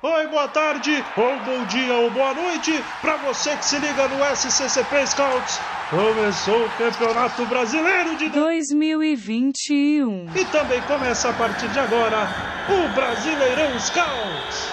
[0.00, 4.24] Oi, boa tarde, ou bom dia, ou boa noite, para você que se liga no
[4.36, 5.58] SCCP Scouts.
[5.90, 10.26] Começou o Campeonato Brasileiro de 2021.
[10.36, 12.28] E também começa a partir de agora
[12.68, 14.68] o Brasileirão Scouts.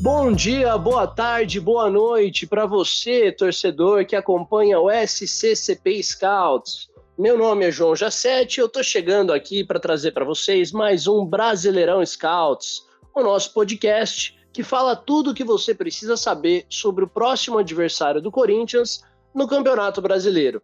[0.00, 6.93] Bom dia, boa tarde, boa noite para você, torcedor que acompanha o SCCP Scouts.
[7.16, 11.06] Meu nome é João Jacete e eu tô chegando aqui para trazer para vocês mais
[11.06, 12.84] um Brasileirão Scouts,
[13.14, 18.20] o nosso podcast que fala tudo o que você precisa saber sobre o próximo adversário
[18.20, 20.60] do Corinthians no Campeonato Brasileiro.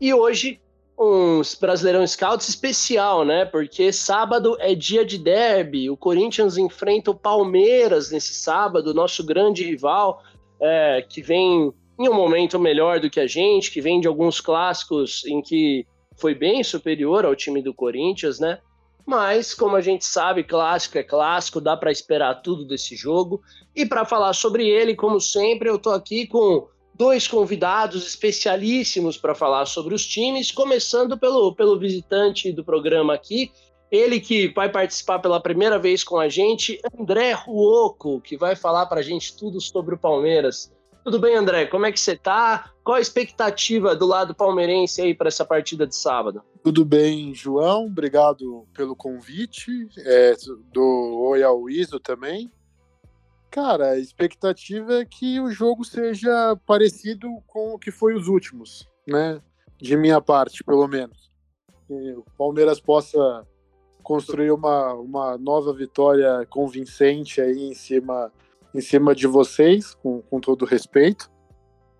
[0.00, 0.58] E hoje
[0.98, 3.44] um Brasileirão Scouts especial, né?
[3.44, 5.90] Porque sábado é dia de derby.
[5.90, 10.22] O Corinthians enfrenta o Palmeiras nesse sábado, nosso grande rival,
[10.58, 14.40] é, que vem em um momento melhor do que a gente, que vem de alguns
[14.40, 15.86] clássicos em que
[16.20, 18.58] foi bem superior ao time do Corinthians, né?
[19.06, 23.42] Mas, como a gente sabe, clássico é clássico, dá para esperar tudo desse jogo.
[23.74, 29.34] E para falar sobre ele, como sempre, eu tô aqui com dois convidados especialíssimos para
[29.34, 33.50] falar sobre os times, começando pelo, pelo visitante do programa aqui,
[33.90, 38.86] ele que vai participar pela primeira vez com a gente, André Ruoco, que vai falar
[38.86, 40.70] para a gente tudo sobre o Palmeiras.
[41.02, 41.66] Tudo bem, André?
[41.66, 42.70] Como é que você tá?
[42.84, 46.42] Qual a expectativa do lado palmeirense aí para essa partida de sábado?
[46.62, 47.86] Tudo bem, João.
[47.86, 49.88] Obrigado pelo convite.
[49.98, 50.34] É,
[50.72, 52.50] do Oi ao Iso também.
[53.50, 58.88] Cara, a expectativa é que o jogo seja parecido com o que foi os últimos,
[59.06, 59.40] né?
[59.76, 61.30] De minha parte, pelo menos.
[61.88, 63.44] Que o Palmeiras possa
[64.02, 68.32] construir uma, uma nova vitória convincente aí em cima,
[68.74, 71.30] em cima de vocês, com, com todo respeito.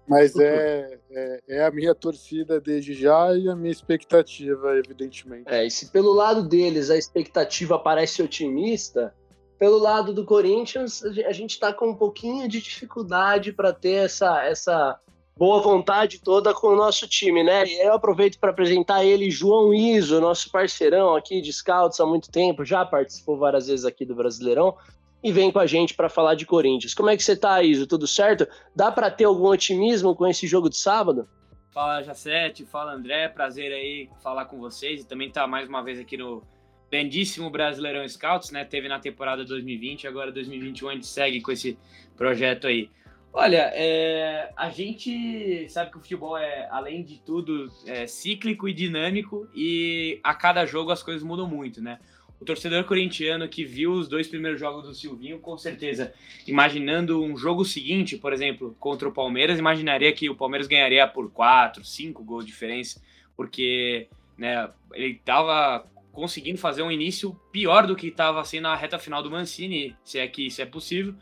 [0.08, 5.44] Mas é, é, é, a minha torcida desde já e a minha expectativa, evidentemente.
[5.46, 9.14] É, e se pelo lado deles a expectativa parece otimista,
[9.56, 14.42] pelo lado do Corinthians, a gente está com um pouquinho de dificuldade para ter essa,
[14.44, 14.98] essa
[15.36, 17.64] boa vontade toda com o nosso time, né?
[17.66, 22.30] E eu aproveito para apresentar ele, João Iso, nosso parceirão aqui de Scouts há muito
[22.30, 24.76] tempo, já participou várias vezes aqui do Brasileirão
[25.22, 26.94] e vem com a gente para falar de Corinthians.
[26.94, 27.86] Como é que você está, Iso?
[27.86, 28.46] Tudo certo?
[28.74, 31.28] Dá para ter algum otimismo com esse jogo de sábado?
[31.70, 36.00] Fala, Jacete, fala, André, prazer aí falar com vocês e também tá mais uma vez
[36.00, 36.42] aqui no
[36.90, 38.64] grandíssimo Brasileirão Scouts, né?
[38.64, 41.78] Teve na temporada 2020, agora 2021 a gente segue com esse
[42.16, 42.90] projeto aí.
[43.32, 48.72] Olha, é, a gente sabe que o futebol é, além de tudo, é cíclico e
[48.72, 52.00] dinâmico e a cada jogo as coisas mudam muito, né?
[52.40, 56.14] O torcedor corintiano que viu os dois primeiros jogos do Silvinho, com certeza,
[56.46, 61.30] imaginando um jogo seguinte, por exemplo, contra o Palmeiras, imaginaria que o Palmeiras ganharia por
[61.30, 63.02] 4, 5 gols de diferença,
[63.36, 64.08] porque
[64.38, 69.22] né, ele estava conseguindo fazer um início pior do que estava sendo a reta final
[69.22, 71.14] do Mancini, se é que isso é possível.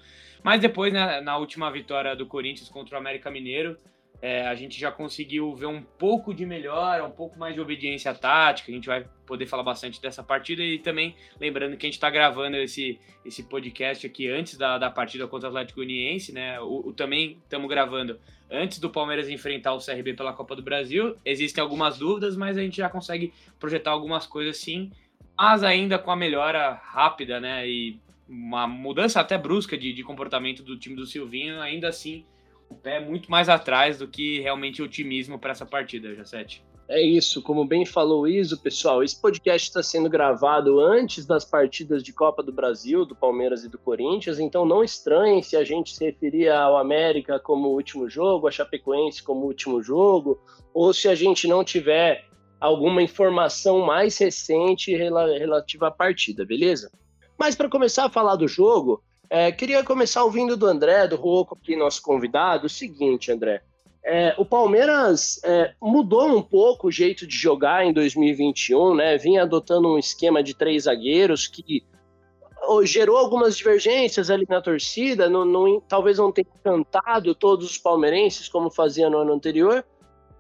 [0.42, 3.76] Mas depois, né, na última vitória do Corinthians contra o América Mineiro,
[4.20, 8.12] é, a gente já conseguiu ver um pouco de melhora, um pouco mais de obediência
[8.12, 8.70] tática.
[8.70, 12.10] A gente vai poder falar bastante dessa partida e também lembrando que a gente está
[12.10, 16.58] gravando esse, esse podcast aqui antes da, da partida contra o Atlético Uniense, né?
[16.60, 18.18] O, o também estamos gravando
[18.50, 21.14] antes do Palmeiras enfrentar o CRB pela Copa do Brasil.
[21.24, 24.90] Existem algumas dúvidas, mas a gente já consegue projetar algumas coisas sim,
[25.38, 27.68] mas ainda com a melhora rápida, né?
[27.68, 32.26] E uma mudança até brusca de, de comportamento do time do Silvinho, ainda assim
[32.74, 36.62] pé muito mais atrás do que realmente otimismo para essa partida, Jacete.
[36.90, 42.02] É isso, como bem falou Iso, pessoal, esse podcast está sendo gravado antes das partidas
[42.02, 45.94] de Copa do Brasil, do Palmeiras e do Corinthians, então não estranhem se a gente
[45.94, 50.40] se referir ao América como último jogo, a Chapecoense como último jogo,
[50.72, 52.24] ou se a gente não tiver
[52.58, 56.90] alguma informação mais recente relativa à partida, beleza?
[57.38, 61.58] Mas para começar a falar do jogo, é, queria começar ouvindo do André, do Rocco,
[61.60, 63.62] aqui, nosso convidado, o seguinte, André.
[64.02, 69.18] É, o Palmeiras é, mudou um pouco o jeito de jogar em 2021, né?
[69.18, 71.84] Vinha adotando um esquema de três zagueiros que
[72.84, 78.48] gerou algumas divergências ali na torcida, não, não, talvez não tenha encantado todos os palmeirenses
[78.48, 79.84] como fazia no ano anterior,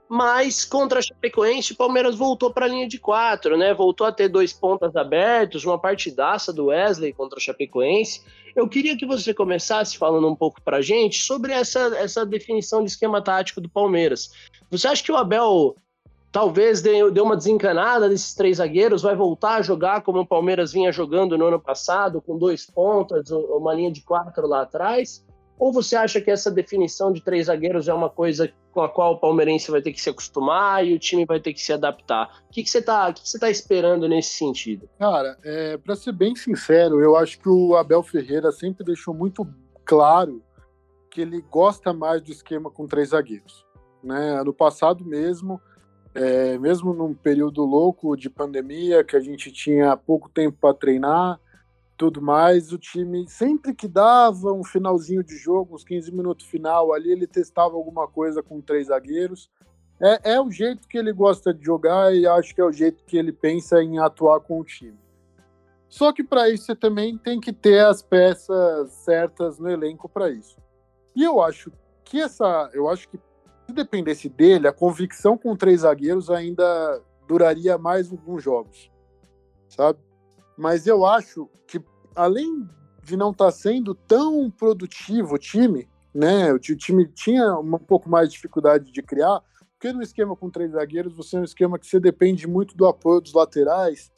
[0.08, 3.74] mas contra a Chapecoense, o Palmeiras voltou para a linha de quatro, né?
[3.74, 8.22] Voltou a ter dois pontas abertos, uma partidaça do Wesley contra a Chapecoense.
[8.56, 12.82] Eu queria que você começasse falando um pouco para a gente sobre essa, essa definição
[12.82, 14.30] de esquema tático do Palmeiras.
[14.70, 15.76] Você acha que o Abel
[16.32, 20.72] talvez deu, deu uma desencanada desses três zagueiros, vai voltar a jogar como o Palmeiras
[20.72, 25.24] vinha jogando no ano passado, com dois pontas, uma linha de quatro lá atrás?
[25.58, 29.14] Ou você acha que essa definição de três zagueiros é uma coisa com a qual
[29.14, 32.42] o palmeirense vai ter que se acostumar e o time vai ter que se adaptar?
[32.48, 34.88] O que, que você está tá esperando nesse sentido?
[34.98, 39.46] Cara, é, para ser bem sincero, eu acho que o Abel Ferreira sempre deixou muito
[39.84, 40.42] claro
[41.10, 43.66] que ele gosta mais do esquema com três zagueiros.
[44.02, 44.40] Né?
[44.56, 45.60] Passado mesmo,
[46.14, 51.40] é, mesmo num período louco de pandemia, que a gente tinha pouco tempo para treinar,
[51.98, 56.94] tudo mais, o time sempre que dava um finalzinho de jogo, uns 15 minutos final
[56.94, 59.50] ali, ele testava alguma coisa com três zagueiros.
[60.00, 63.04] É, é o jeito que ele gosta de jogar e acho que é o jeito
[63.04, 64.96] que ele pensa em atuar com o time.
[65.88, 70.30] Só que para isso você também tem que ter as peças certas no elenco para
[70.30, 70.56] isso.
[71.16, 71.72] E eu acho
[72.04, 73.18] que essa, eu acho que
[73.66, 78.88] se dependesse dele, a convicção com três zagueiros ainda duraria mais alguns jogos,
[79.68, 79.98] sabe?
[80.58, 81.80] Mas eu acho que,
[82.16, 82.68] além
[83.04, 86.52] de não estar tá sendo tão produtivo o time, né?
[86.52, 89.40] O time tinha um pouco mais de dificuldade de criar,
[89.72, 92.86] porque no esquema com três zagueiros, você é um esquema que você depende muito do
[92.86, 94.10] apoio dos laterais,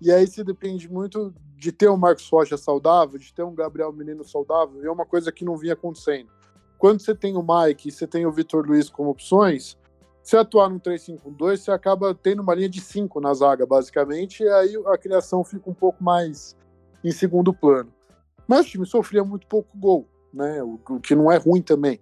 [0.00, 3.92] e aí você depende muito de ter um Marcos Rocha saudável, de ter um Gabriel
[3.92, 6.30] Menino saudável, e é uma coisa que não vinha acontecendo.
[6.78, 9.76] Quando você tem o Mike e você tem o Vitor Luiz como opções,
[10.28, 14.48] se atuar no 3-5-2, você acaba tendo uma linha de 5 na zaga, basicamente, e
[14.50, 16.54] aí a criação fica um pouco mais
[17.02, 17.90] em segundo plano.
[18.46, 20.62] Mas o time sofria muito pouco gol, né?
[20.62, 21.98] O, o que não é ruim também.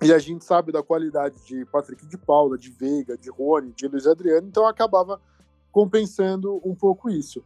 [0.00, 3.86] E a gente sabe da qualidade de Patrick de Paula, de Veiga, de Rony, de
[3.86, 5.20] Luiz Adriano, então acabava
[5.70, 7.44] compensando um pouco isso.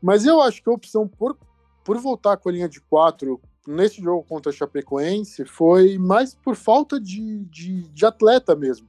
[0.00, 1.36] Mas eu acho que a opção por,
[1.84, 6.54] por voltar com a linha de quatro nesse jogo contra a Chapecoense foi mais por
[6.54, 8.88] falta de, de, de atleta mesmo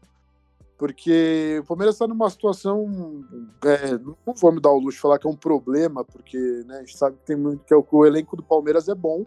[0.80, 3.26] porque o Palmeiras está numa situação.
[3.66, 6.78] É, não vou me dar o luxo de falar que é um problema, porque né,
[6.78, 8.96] a gente sabe que tem muito que, é o, que o elenco do Palmeiras é
[8.96, 9.26] bom,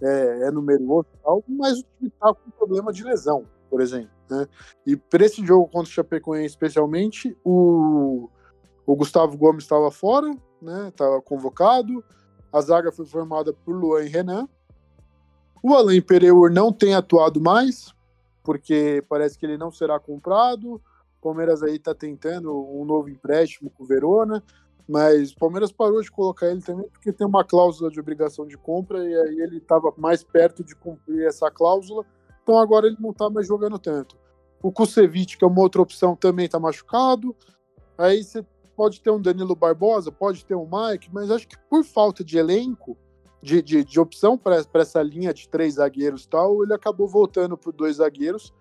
[0.00, 4.10] é, é numeroso e tal, mas o time está com problema de lesão, por exemplo.
[4.30, 4.46] Né?
[4.86, 8.30] E para esse jogo contra o Chapecoense, especialmente, o,
[8.86, 10.30] o Gustavo Gomes estava fora,
[10.88, 12.04] estava né, convocado,
[12.52, 14.48] a zaga foi formada por Luan e Renan.
[15.60, 17.92] O Alain Pereur não tem atuado mais,
[18.44, 20.74] porque parece que ele não será comprado.
[20.74, 20.80] O
[21.22, 24.44] Palmeiras aí está tentando um novo empréstimo com o Verona,
[24.86, 28.58] mas o Palmeiras parou de colocar ele também porque tem uma cláusula de obrigação de
[28.58, 32.04] compra e aí ele estava mais perto de cumprir essa cláusula,
[32.42, 34.16] então agora ele não está mais jogando tanto.
[34.62, 37.34] O Kusevich, que é uma outra opção, também está machucado.
[37.96, 38.44] Aí você
[38.76, 42.36] pode ter um Danilo Barbosa, pode ter um Mike, mas acho que por falta de
[42.36, 42.96] elenco,
[43.44, 47.70] de, de, de opção para essa linha de três zagueiros tal, ele acabou voltando para
[47.72, 48.54] dois zagueiros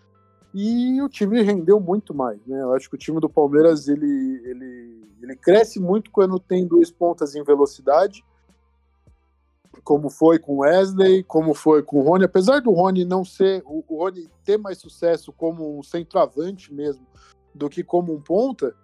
[0.53, 2.61] e o time rendeu muito mais, né?
[2.61, 6.91] Eu acho que o time do Palmeiras ele, ele, ele cresce muito quando tem dois
[6.91, 8.25] pontas em velocidade,
[9.85, 12.25] como foi com Wesley, como foi com o Rony.
[12.25, 17.07] Apesar do Rony não ser o, o Rony ter mais sucesso como um centroavante mesmo
[17.55, 18.75] do que como um ponta,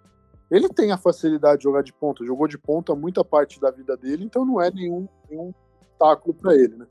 [0.50, 3.98] ele tem a facilidade de jogar de ponta, jogou de ponta muita parte da vida
[3.98, 5.52] dele, então não é nenhum, nenhum
[6.00, 6.86] obstáculo para ele, né?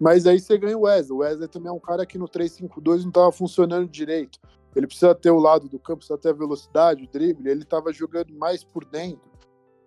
[0.00, 1.12] Mas aí você ganha o Wesley.
[1.12, 4.38] O Wesley também é um cara que no 3-5-2 não estava funcionando direito.
[4.74, 7.50] Ele precisa ter o lado do campo, precisa ter a velocidade, o drible.
[7.50, 9.30] Ele estava jogando mais por dentro.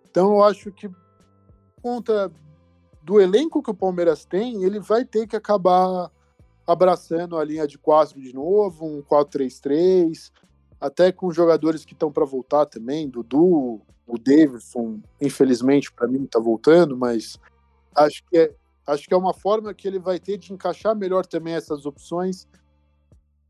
[0.09, 0.89] Então eu acho que,
[1.81, 2.31] conta
[3.03, 6.11] do elenco que o Palmeiras tem, ele vai ter que acabar
[6.65, 10.31] abraçando a linha de 4 de novo, um 4-3-3,
[10.79, 16.39] até com jogadores que estão para voltar também, Dudu, o Davidson, infelizmente para mim está
[16.39, 17.39] voltando, mas
[17.95, 18.53] acho que é,
[18.89, 22.47] acho que é uma forma que ele vai ter de encaixar melhor também essas opções.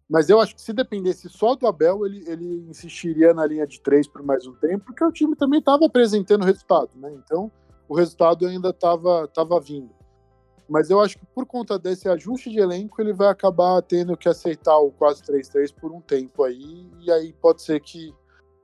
[0.10, 3.80] Mas eu acho que se dependesse só do Abel, ele, ele insistiria na linha de
[3.80, 7.14] três por mais um tempo, porque o time também estava apresentando resultado, né?
[7.14, 7.52] Então
[7.88, 9.92] o resultado ainda estava tava vindo.
[10.68, 14.30] Mas eu acho que por conta desse ajuste de elenco, ele vai acabar tendo que
[14.30, 18.14] aceitar o 4-3-3 por um tempo aí, e aí pode ser que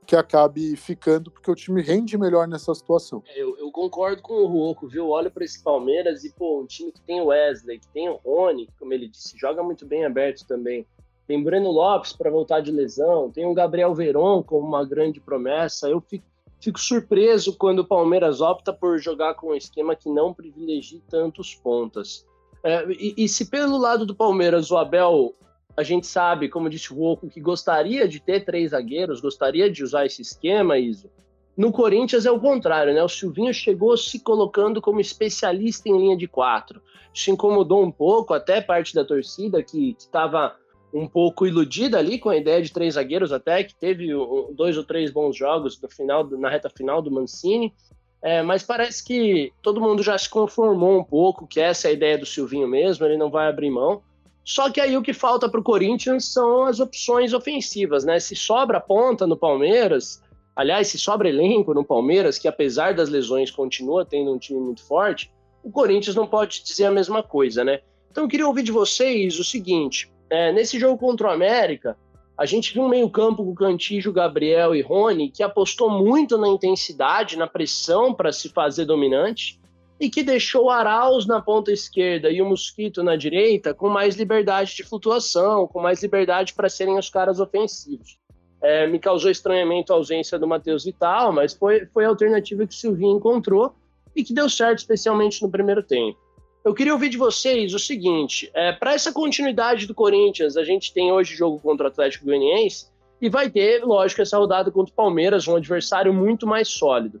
[0.06, 3.22] que acabe ficando, porque o time rende melhor nessa situação.
[3.26, 5.10] É, eu, eu concordo com o Ruoco, viu?
[5.10, 8.20] Olha para esse Palmeiras e, pô, um time que tem o Wesley, que tem o
[8.24, 10.86] Rony, como ele disse, joga muito bem aberto também.
[11.26, 15.88] Tem Breno Lopes para voltar de lesão, tem o Gabriel Veron como uma grande promessa.
[15.88, 16.24] Eu fico,
[16.60, 21.54] fico surpreso quando o Palmeiras opta por jogar com um esquema que não privilegie tantos
[21.54, 22.24] pontas.
[22.62, 25.34] É, e, e, se pelo lado do Palmeiras o Abel
[25.76, 29.84] a gente sabe, como disse o Roco, que gostaria de ter três zagueiros, gostaria de
[29.84, 31.10] usar esse esquema, Iso.
[31.56, 33.02] No Corinthians é o contrário, né?
[33.02, 36.80] O Silvinho chegou se colocando como especialista em linha de quatro.
[37.12, 40.54] Isso incomodou um pouco, até parte da torcida que estava
[40.92, 44.08] um pouco iludida ali com a ideia de três zagueiros, até que teve
[44.54, 47.74] dois ou três bons jogos no final, na reta final do Mancini.
[48.22, 51.94] É, mas parece que todo mundo já se conformou um pouco que essa é a
[51.94, 54.02] ideia do Silvinho mesmo, ele não vai abrir mão
[54.46, 58.20] Só que aí o que falta para o Corinthians são as opções ofensivas, né?
[58.20, 60.22] Se sobra ponta no Palmeiras,
[60.54, 64.84] aliás, se sobra elenco no Palmeiras, que apesar das lesões continua tendo um time muito
[64.84, 65.32] forte,
[65.64, 67.80] o Corinthians não pode dizer a mesma coisa, né?
[68.08, 71.98] Então eu queria ouvir de vocês o seguinte: é, nesse jogo contra o América,
[72.38, 77.36] a gente viu um meio-campo com Cantígio, Gabriel e Rony que apostou muito na intensidade,
[77.36, 79.58] na pressão para se fazer dominante
[79.98, 84.74] e que deixou Arauz na ponta esquerda e o Mosquito na direita com mais liberdade
[84.74, 88.18] de flutuação, com mais liberdade para serem os caras ofensivos.
[88.62, 92.74] É, me causou estranhamento a ausência do Matheus Vital, mas foi, foi a alternativa que
[92.74, 93.74] o Silvinho encontrou
[94.14, 96.18] e que deu certo, especialmente no primeiro tempo.
[96.64, 100.92] Eu queria ouvir de vocês o seguinte: é, para essa continuidade do Corinthians, a gente
[100.92, 102.88] tem hoje jogo contra o Atlético Goianiense
[103.20, 107.20] e vai ter, lógico, essa rodada contra o Palmeiras, um adversário muito mais sólido.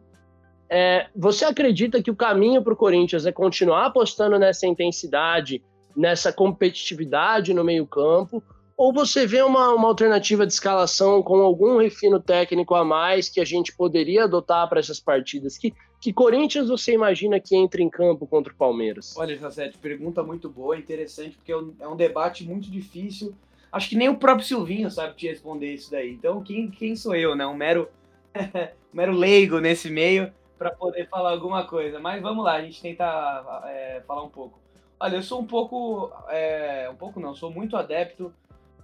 [0.68, 5.62] É, você acredita que o caminho para o Corinthians é continuar apostando nessa intensidade,
[5.96, 8.42] nessa competitividade no meio-campo?
[8.76, 13.40] Ou você vê uma, uma alternativa de escalação com algum refino técnico a mais que
[13.40, 15.56] a gente poderia adotar para essas partidas?
[15.56, 19.16] Que, que Corinthians você imagina que entre em campo contra o Palmeiras?
[19.16, 23.34] Olha, Josete, pergunta muito boa, interessante, porque é é um debate muito difícil.
[23.72, 26.12] Acho que nem o próprio Silvinho sabe te responder isso daí.
[26.12, 27.46] Então, quem, quem sou eu, né?
[27.46, 27.88] Um mero,
[28.36, 31.98] um mero leigo nesse meio para poder falar alguma coisa.
[31.98, 34.58] Mas vamos lá, a gente tenta é, falar um pouco.
[34.98, 38.32] Olha, eu sou um pouco, é, um pouco não, sou muito adepto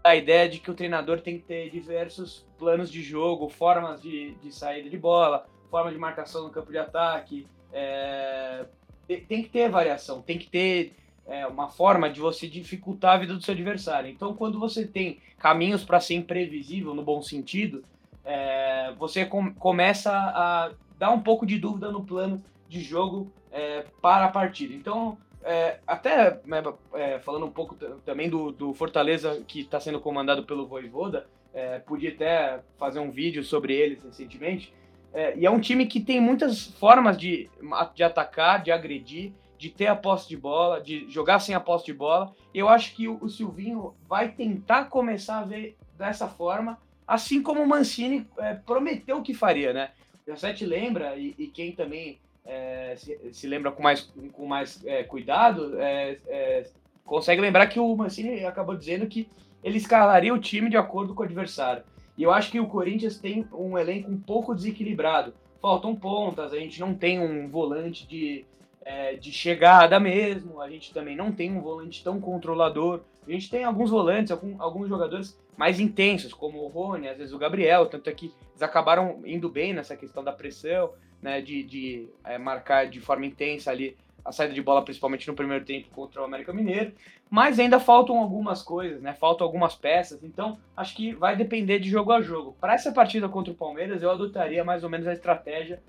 [0.02, 4.34] da ideia de que o treinador tem que ter diversos planos de jogo, formas de,
[4.34, 7.46] de saída de bola, forma de marcação no campo de ataque.
[7.72, 8.66] É,
[9.06, 10.94] tem que ter variação, tem que ter
[11.26, 14.10] é, uma forma de você dificultar a vida do seu adversário.
[14.10, 17.84] Então, quando você tem caminhos para ser imprevisível, no bom sentido,
[18.24, 23.84] é, você com, começa a dá um pouco de dúvida no plano de jogo é,
[24.00, 24.72] para a partida.
[24.72, 26.62] Então, é, até né,
[26.94, 27.74] é, falando um pouco
[28.06, 33.10] também do, do Fortaleza que está sendo comandado pelo Voivoda, é, podia até fazer um
[33.10, 34.72] vídeo sobre eles recentemente.
[35.12, 37.50] É, e é um time que tem muitas formas de,
[37.96, 41.84] de atacar, de agredir, de ter a posse de bola, de jogar sem a posse
[41.84, 42.32] de bola.
[42.54, 47.60] Eu acho que o, o Silvinho vai tentar começar a ver dessa forma, assim como
[47.60, 49.90] o Mancini é, prometeu que faria, né?
[50.26, 54.84] O te lembra, e, e quem também é, se, se, lembra com mais, com mais
[54.84, 56.66] é, cuidado, é, é,
[57.04, 59.28] consegue lembrar que o Mancini acabou dizendo que
[59.62, 61.82] ele escalaria o time de acordo com o adversário.
[62.16, 65.34] E eu acho que o Corinthians tem um elenco um pouco desequilibrado.
[65.60, 68.44] Faltam pontas, a gente não tem um volante de,
[68.84, 73.00] é, de chegada mesmo, a gente também não tem um volante tão controlador.
[73.26, 77.32] A gente tem alguns volantes, algum, alguns jogadores mais intensos, como o Rony, às vezes
[77.32, 81.62] o Gabriel, tanto é que eles acabaram indo bem nessa questão da pressão, né, de,
[81.62, 85.88] de é, marcar de forma intensa ali a saída de bola, principalmente no primeiro tempo
[85.90, 86.92] contra o América Mineiro,
[87.30, 91.88] mas ainda faltam algumas coisas, né, faltam algumas peças, então acho que vai depender de
[91.88, 92.56] jogo a jogo.
[92.60, 95.82] Para essa partida contra o Palmeiras, eu adotaria mais ou menos a estratégia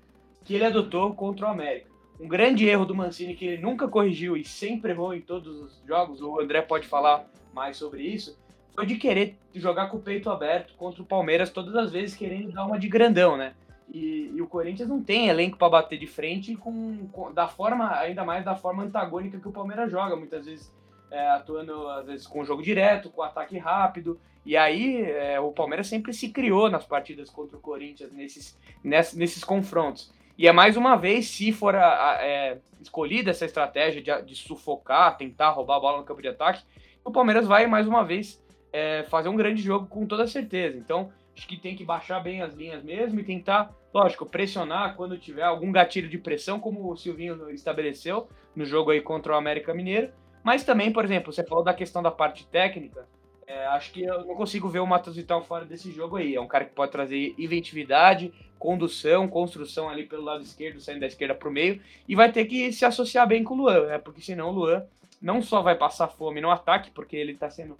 [0.44, 1.93] que ele adotou contra o América.
[2.20, 5.82] Um grande erro do Mancini que ele nunca corrigiu e sempre errou em todos os
[5.86, 8.38] jogos, o André pode falar mais sobre isso,
[8.74, 12.52] foi de querer jogar com o peito aberto contra o Palmeiras todas as vezes, querendo
[12.52, 13.54] dar uma de grandão, né?
[13.92, 17.92] E, e o Corinthians não tem elenco para bater de frente com, com, da forma,
[17.96, 20.72] ainda mais da forma antagônica que o Palmeiras joga, muitas vezes
[21.10, 24.18] é, atuando às vezes com jogo direto, com ataque rápido.
[24.44, 29.14] E aí é, o Palmeiras sempre se criou nas partidas contra o Corinthians nesses, nesses,
[29.14, 30.12] nesses confrontos.
[30.36, 34.34] E é mais uma vez, se for a, a, é, escolhida essa estratégia de, de,
[34.34, 36.64] sufocar, tentar roubar a bola no campo de ataque,
[37.04, 40.76] o Palmeiras vai mais uma vez é, fazer um grande jogo com toda certeza.
[40.76, 45.16] Então, acho que tem que baixar bem as linhas mesmo e tentar, lógico, pressionar quando
[45.16, 49.72] tiver algum gatilho de pressão, como o Silvinho estabeleceu no jogo aí contra o América
[49.72, 50.12] Mineiro.
[50.42, 53.06] Mas também, por exemplo, você falou da questão da parte técnica.
[53.46, 56.34] É, acho que eu não consigo ver o Matheus Vital fora desse jogo aí.
[56.34, 61.06] É um cara que pode trazer inventividade, condução, construção ali pelo lado esquerdo, saindo da
[61.06, 63.98] esquerda para o meio, e vai ter que se associar bem com o Luan, né?
[63.98, 64.86] Porque senão o Luan
[65.20, 67.78] não só vai passar fome no ataque, porque ele está sendo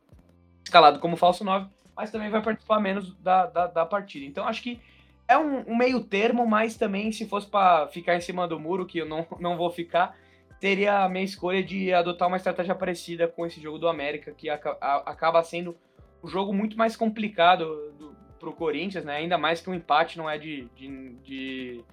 [0.62, 4.24] escalado como falso 9, mas também vai participar menos da, da, da partida.
[4.26, 4.80] Então acho que
[5.28, 8.86] é um, um, meio termo, mas também se fosse para ficar em cima do muro,
[8.86, 10.16] que eu não, não vou ficar,
[10.60, 14.48] teria a minha escolha de adotar uma estratégia parecida com esse jogo do América, que
[14.48, 15.76] acaba sendo
[16.22, 17.92] um jogo muito mais complicado
[18.38, 19.16] para o Corinthians, né?
[19.16, 21.84] Ainda mais que um empate não é de, de, de,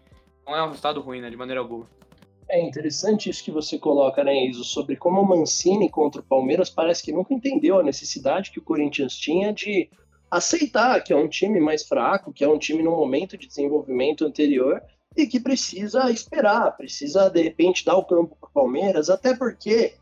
[0.45, 1.29] não é um resultado ruim, né?
[1.29, 1.85] De maneira alguma.
[2.49, 6.69] É interessante isso que você coloca, né, Iso, sobre como o Mancini contra o Palmeiras
[6.69, 9.89] parece que nunca entendeu a necessidade que o Corinthians tinha de
[10.29, 14.25] aceitar que é um time mais fraco, que é um time num momento de desenvolvimento
[14.25, 14.81] anterior
[15.15, 19.93] e que precisa esperar, precisa de repente dar o campo para o Palmeiras, até porque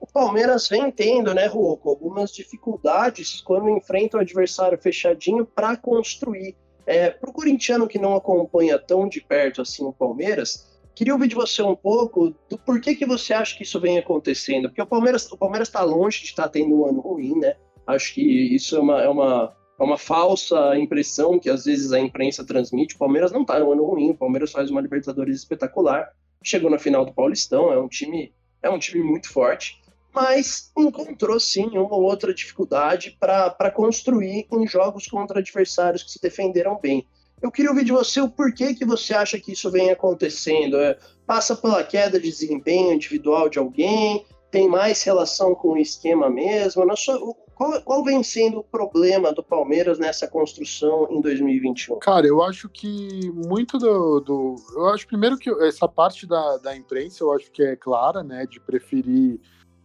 [0.00, 6.54] o Palmeiras vem tendo, né, Rocco, algumas dificuldades quando enfrenta o adversário fechadinho para construir.
[6.86, 11.28] É, para o corintiano que não acompanha tão de perto assim o Palmeiras, queria ouvir
[11.28, 14.68] de você um pouco do porquê que você acha que isso vem acontecendo.
[14.68, 17.56] Porque o Palmeiras o Palmeiras está longe de estar tá tendo um ano ruim, né?
[17.86, 22.00] Acho que isso é uma, é uma, é uma falsa impressão que às vezes a
[22.00, 22.94] imprensa transmite.
[22.94, 26.78] O Palmeiras não está no ano ruim, o Palmeiras faz uma Libertadores espetacular, chegou na
[26.78, 28.32] final do Paulistão, é um time,
[28.62, 29.80] é um time muito forte
[30.18, 36.20] mas encontrou sim uma ou outra dificuldade para construir em jogos contra adversários que se
[36.20, 37.06] defenderam bem.
[37.40, 40.76] Eu queria ouvir de você o porquê que você acha que isso vem acontecendo.
[40.76, 44.24] É, passa pela queda de desempenho individual de alguém?
[44.50, 46.96] Tem mais relação com o esquema mesmo?
[46.96, 51.98] Sua, qual, qual, vem sendo o problema do Palmeiras nessa construção em 2021?
[51.98, 54.20] Cara, eu acho que muito do.
[54.20, 58.22] do eu acho primeiro que essa parte da, da imprensa eu acho que é clara,
[58.22, 58.46] né?
[58.46, 59.40] De preferir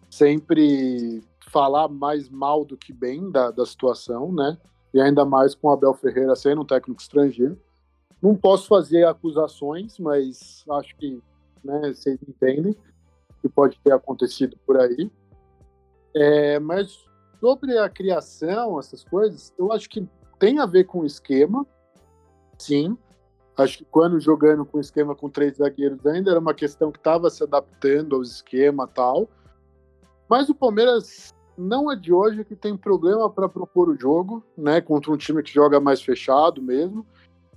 [0.09, 4.57] sempre falar mais mal do que bem da, da situação, né?
[4.93, 7.59] E ainda mais com o Abel Ferreira sendo um técnico estrangeiro.
[8.21, 11.19] Não posso fazer acusações, mas acho que
[11.63, 12.75] né, vocês entendem
[13.43, 15.11] que pode ter acontecido por aí.
[16.15, 17.03] É, mas
[17.41, 20.07] sobre a criação, essas coisas, eu acho que
[20.39, 21.67] tem a ver com o esquema,
[22.57, 22.97] sim.
[23.57, 27.29] Acho que quando jogando com esquema com três zagueiros ainda era uma questão que estava
[27.29, 29.29] se adaptando ao esquema tal.
[30.29, 34.79] Mas o Palmeiras não é de hoje que tem problema para propor o jogo, né?
[34.79, 37.05] Contra um time que joga mais fechado mesmo,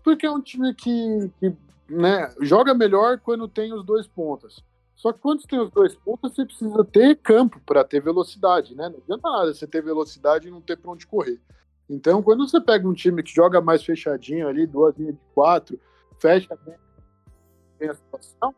[0.03, 1.57] porque é um time que, que
[1.89, 4.63] né, joga melhor quando tem os dois pontas.
[4.97, 8.75] Só que quando você tem os dois pontas, você precisa ter campo para ter velocidade,
[8.75, 8.89] né?
[8.89, 11.39] Não adianta nada você ter velocidade e não ter para onde correr.
[11.89, 15.79] Então, quando você pega um time que joga mais fechadinho ali, duas linhas de quatro,
[16.19, 16.59] fecha
[17.79, 18.55] bem a situação,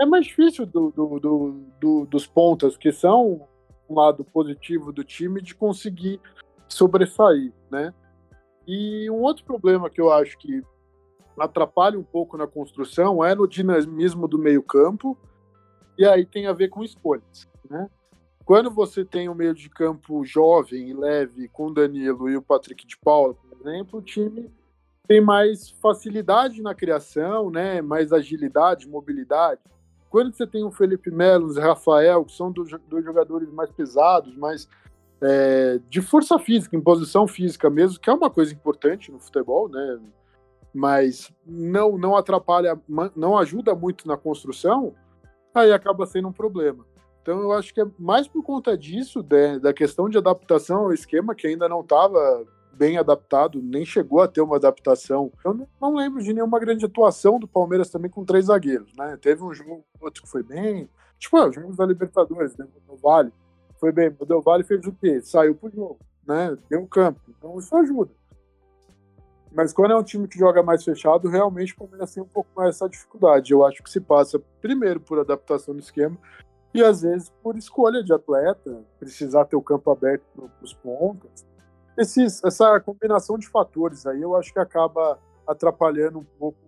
[0.00, 3.48] é mais difícil do, do, do, do, dos pontas, que são
[3.88, 6.20] um lado positivo do time, de conseguir
[6.68, 7.94] sobressair, né?
[8.66, 10.62] E um outro problema que eu acho que
[11.38, 15.16] atrapalha um pouco na construção é no dinamismo do meio campo,
[15.98, 17.88] e aí tem a ver com escolhas, né?
[18.44, 22.86] Quando você tem um meio de campo jovem e leve com Danilo e o Patrick
[22.86, 24.50] de Paula, por exemplo, o time
[25.06, 27.80] tem mais facilidade na criação, né?
[27.80, 29.60] mais agilidade, mobilidade.
[30.10, 34.68] Quando você tem o Felipe Melo, o Rafael, que são dos jogadores mais pesados, mais
[35.22, 39.68] é, de força física, em posição física mesmo, que é uma coisa importante no futebol,
[39.68, 40.00] né?
[40.74, 42.80] Mas não, não atrapalha,
[43.14, 44.94] não ajuda muito na construção,
[45.54, 46.84] aí acaba sendo um problema.
[47.22, 50.92] Então eu acho que é mais por conta disso, de, da questão de adaptação ao
[50.92, 55.30] esquema, que ainda não estava bem adaptado, nem chegou a ter uma adaptação.
[55.44, 59.16] Eu não lembro de nenhuma grande atuação do Palmeiras também com três zagueiros, né?
[59.20, 60.88] Teve um jogo, outro que foi bem.
[61.18, 62.66] Tipo, os jogos da Libertadores, né?
[62.88, 63.32] O Vale.
[63.78, 64.14] Foi bem.
[64.18, 65.20] O Del Vale fez o quê?
[65.20, 66.56] Saiu pro jogo, né?
[66.68, 67.20] Deu campo.
[67.28, 68.10] Então isso ajuda.
[69.54, 72.50] Mas quando é um time que joga mais fechado, realmente o Palmeiras tem um pouco
[72.56, 73.52] mais essa dificuldade.
[73.52, 76.16] Eu acho que se passa primeiro por adaptação do esquema
[76.74, 81.44] e às vezes por escolha de atleta, precisar ter o campo aberto para os pontas
[81.96, 86.58] esses, essa combinação de fatores aí eu acho que acaba atrapalhando um pouco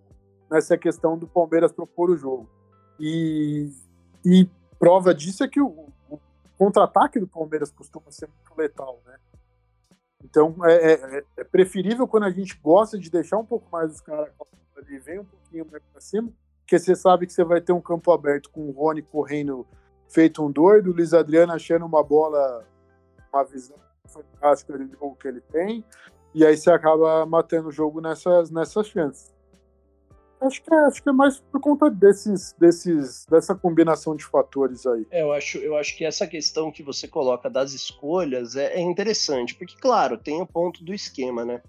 [0.49, 2.47] nessa questão do Palmeiras propor o jogo.
[2.99, 3.71] E,
[4.23, 6.19] e prova disso é que o, o
[6.57, 9.17] contra-ataque do Palmeiras costuma ser muito letal, né?
[10.25, 14.01] Então é, é, é, preferível quando a gente gosta de deixar um pouco mais os
[14.01, 14.31] caras
[14.75, 16.29] ali, vem um pouquinho mais pra cima,
[16.61, 19.67] porque você sabe que você vai ter um campo aberto com o Rony correndo
[20.09, 22.65] feito um doido, o Luiz Adriano achando uma bola,
[23.31, 25.85] uma visão fantástica de jogo que ele tem,
[26.33, 29.34] e aí você acaba matando o jogo nessas, nessas chances.
[30.45, 34.85] Acho que, é, acho que é mais por conta desses, desses, dessa combinação de fatores
[34.85, 35.05] aí.
[35.11, 38.81] É, eu acho, eu acho que essa questão que você coloca das escolhas é, é
[38.81, 41.61] interessante, porque, claro, tem o ponto do esquema, né?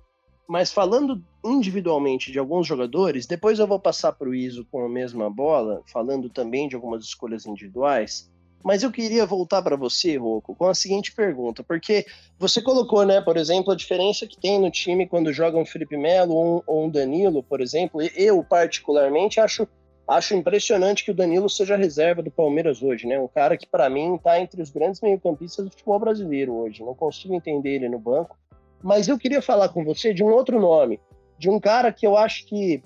[0.48, 4.88] Mas falando individualmente de alguns jogadores, depois eu vou passar para o Iso com a
[4.88, 8.30] mesma bola, falando também de algumas escolhas individuais.
[8.66, 12.04] Mas eu queria voltar para você, Rocco, com a seguinte pergunta, porque
[12.36, 15.96] você colocou, né, por exemplo, a diferença que tem no time quando joga um Felipe
[15.96, 18.00] Melo ou um, ou um Danilo, por exemplo.
[18.16, 19.68] Eu, particularmente, acho,
[20.08, 23.16] acho impressionante que o Danilo seja reserva do Palmeiras hoje, né?
[23.20, 26.82] Um cara que, para mim, está entre os grandes meio-campistas do futebol brasileiro hoje.
[26.82, 28.36] Não consigo entender ele no banco.
[28.82, 30.98] Mas eu queria falar com você de um outro nome,
[31.38, 32.82] de um cara que eu acho que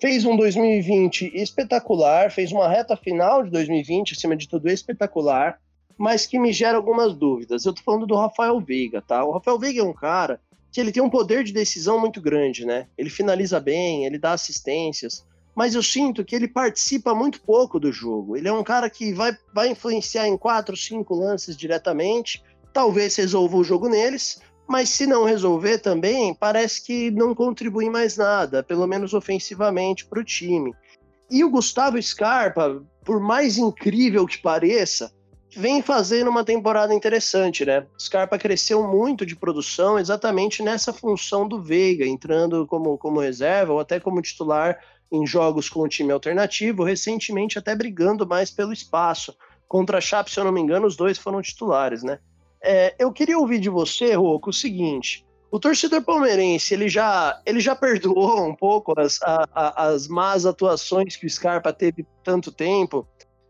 [0.00, 5.60] fez um 2020 espetacular, fez uma reta final de 2020, acima de tudo, espetacular,
[5.98, 7.66] mas que me gera algumas dúvidas.
[7.66, 9.22] Eu tô falando do Rafael Veiga, tá?
[9.22, 10.40] O Rafael Veiga é um cara
[10.72, 12.86] que ele tem um poder de decisão muito grande, né?
[12.96, 17.92] Ele finaliza bem, ele dá assistências, mas eu sinto que ele participa muito pouco do
[17.92, 18.36] jogo.
[18.36, 23.56] Ele é um cara que vai, vai influenciar em quatro, cinco lances diretamente, talvez resolva
[23.56, 28.86] o jogo neles, mas se não resolver também, parece que não contribui mais nada, pelo
[28.86, 30.72] menos ofensivamente, para o time.
[31.28, 35.12] E o Gustavo Scarpa, por mais incrível que pareça,
[35.56, 37.84] vem fazendo uma temporada interessante, né?
[37.98, 43.80] Scarpa cresceu muito de produção exatamente nessa função do Veiga, entrando como, como reserva ou
[43.80, 44.78] até como titular
[45.10, 49.36] em jogos com o time alternativo, recentemente até brigando mais pelo espaço.
[49.66, 52.20] Contra a Chape, se eu não me engano, os dois foram titulares, né?
[52.62, 57.60] É, eu queria ouvir de você, Rocco, o seguinte: o torcedor palmeirense ele já, ele
[57.60, 62.52] já perdoou um pouco as, a, a, as más atuações que o Scarpa teve tanto
[62.52, 63.06] tempo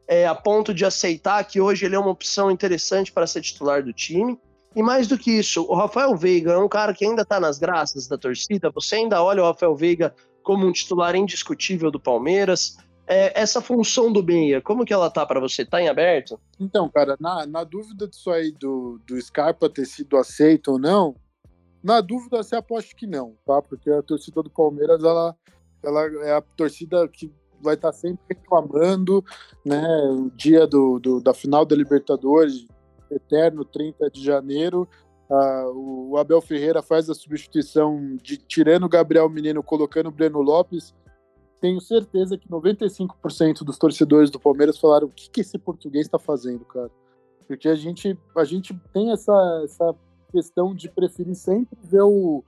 [0.09, 3.83] é, a ponto de aceitar que hoje ele é uma opção interessante para ser titular
[3.83, 4.37] do time.
[4.75, 7.59] E mais do que isso, o Rafael Veiga é um cara que ainda está nas
[7.59, 8.71] graças da torcida.
[8.71, 12.77] Você ainda olha o Rafael Veiga como um titular indiscutível do Palmeiras.
[13.11, 15.65] É, essa função do meia, como que ela tá para você?
[15.65, 16.39] Tá em aberto?
[16.61, 21.17] Então, cara, na, na dúvida disso aí do, do Scarpa ter sido aceito ou não,
[21.83, 23.61] na dúvida você aposta que não, tá?
[23.63, 25.35] Porque a torcida do Palmeiras, ela,
[25.83, 29.25] ela é a torcida que vai estar sempre reclamando,
[29.65, 29.83] né?
[30.13, 32.65] O dia do, do, da final da Libertadores,
[33.11, 34.89] eterno 30 de janeiro,
[35.29, 40.41] uh, o Abel Ferreira faz a substituição de tirando o Gabriel Menino, colocando o Breno
[40.41, 40.95] Lopes.
[41.61, 46.19] Tenho certeza que 95% dos torcedores do Palmeiras falaram: o que, que esse português está
[46.19, 46.91] fazendo, cara?
[47.47, 49.95] Porque a gente, a gente tem essa, essa
[50.31, 52.43] questão de preferir sempre ver o,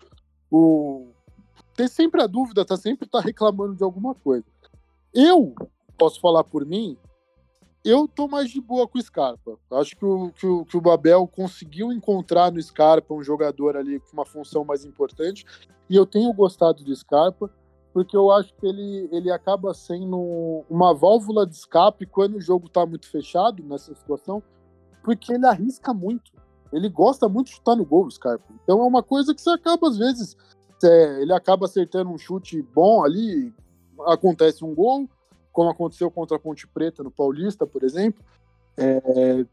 [0.50, 1.08] o
[1.74, 4.44] ter sempre a dúvida, tá sempre tá reclamando de alguma coisa.
[5.12, 5.54] Eu
[5.98, 6.96] posso falar por mim,
[7.84, 9.58] eu tô mais de boa com o Scarpa.
[9.72, 13.98] Acho que o, que o, que o Babel conseguiu encontrar no Scarpa um jogador ali
[13.98, 15.44] com uma função mais importante.
[15.90, 17.50] E eu tenho gostado do Scarpa,
[17.92, 22.68] porque eu acho que ele, ele acaba sendo uma válvula de escape quando o jogo
[22.68, 24.42] tá muito fechado nessa situação,
[25.02, 26.32] porque ele arrisca muito.
[26.72, 28.44] Ele gosta muito de chutar no gol, Scarpa.
[28.62, 30.36] Então é uma coisa que você acaba, às vezes,
[30.82, 33.52] é, ele acaba acertando um chute bom ali,
[34.06, 35.06] acontece um gol,
[35.52, 38.24] como aconteceu contra a Ponte Preta no Paulista, por exemplo.
[38.76, 39.44] É,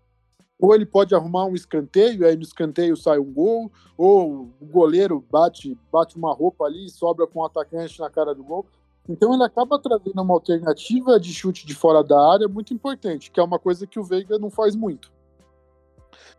[0.59, 5.23] ou ele pode arrumar um escanteio, aí no escanteio sai um gol, ou o goleiro
[5.31, 8.65] bate, bate uma roupa ali e sobra com o um atacante na cara do gol.
[9.07, 13.39] Então ele acaba trazendo uma alternativa de chute de fora da área muito importante, que
[13.39, 15.11] é uma coisa que o Veiga não faz muito.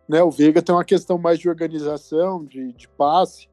[0.06, 3.48] Né, o Veiga tem uma questão mais de organização, de, de passe,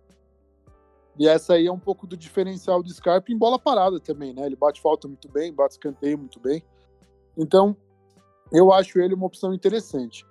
[1.18, 4.46] e essa aí é um pouco do diferencial do Scarpa em bola parada também, né?
[4.46, 6.64] Ele bate falta muito bem, bate escanteio muito bem.
[7.36, 7.76] Então,
[8.52, 10.24] eu acho ele uma opção interessante.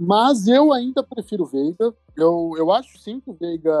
[0.00, 1.92] Mas eu ainda prefiro o Veiga.
[2.16, 3.74] Eu, eu acho sim que o Veiga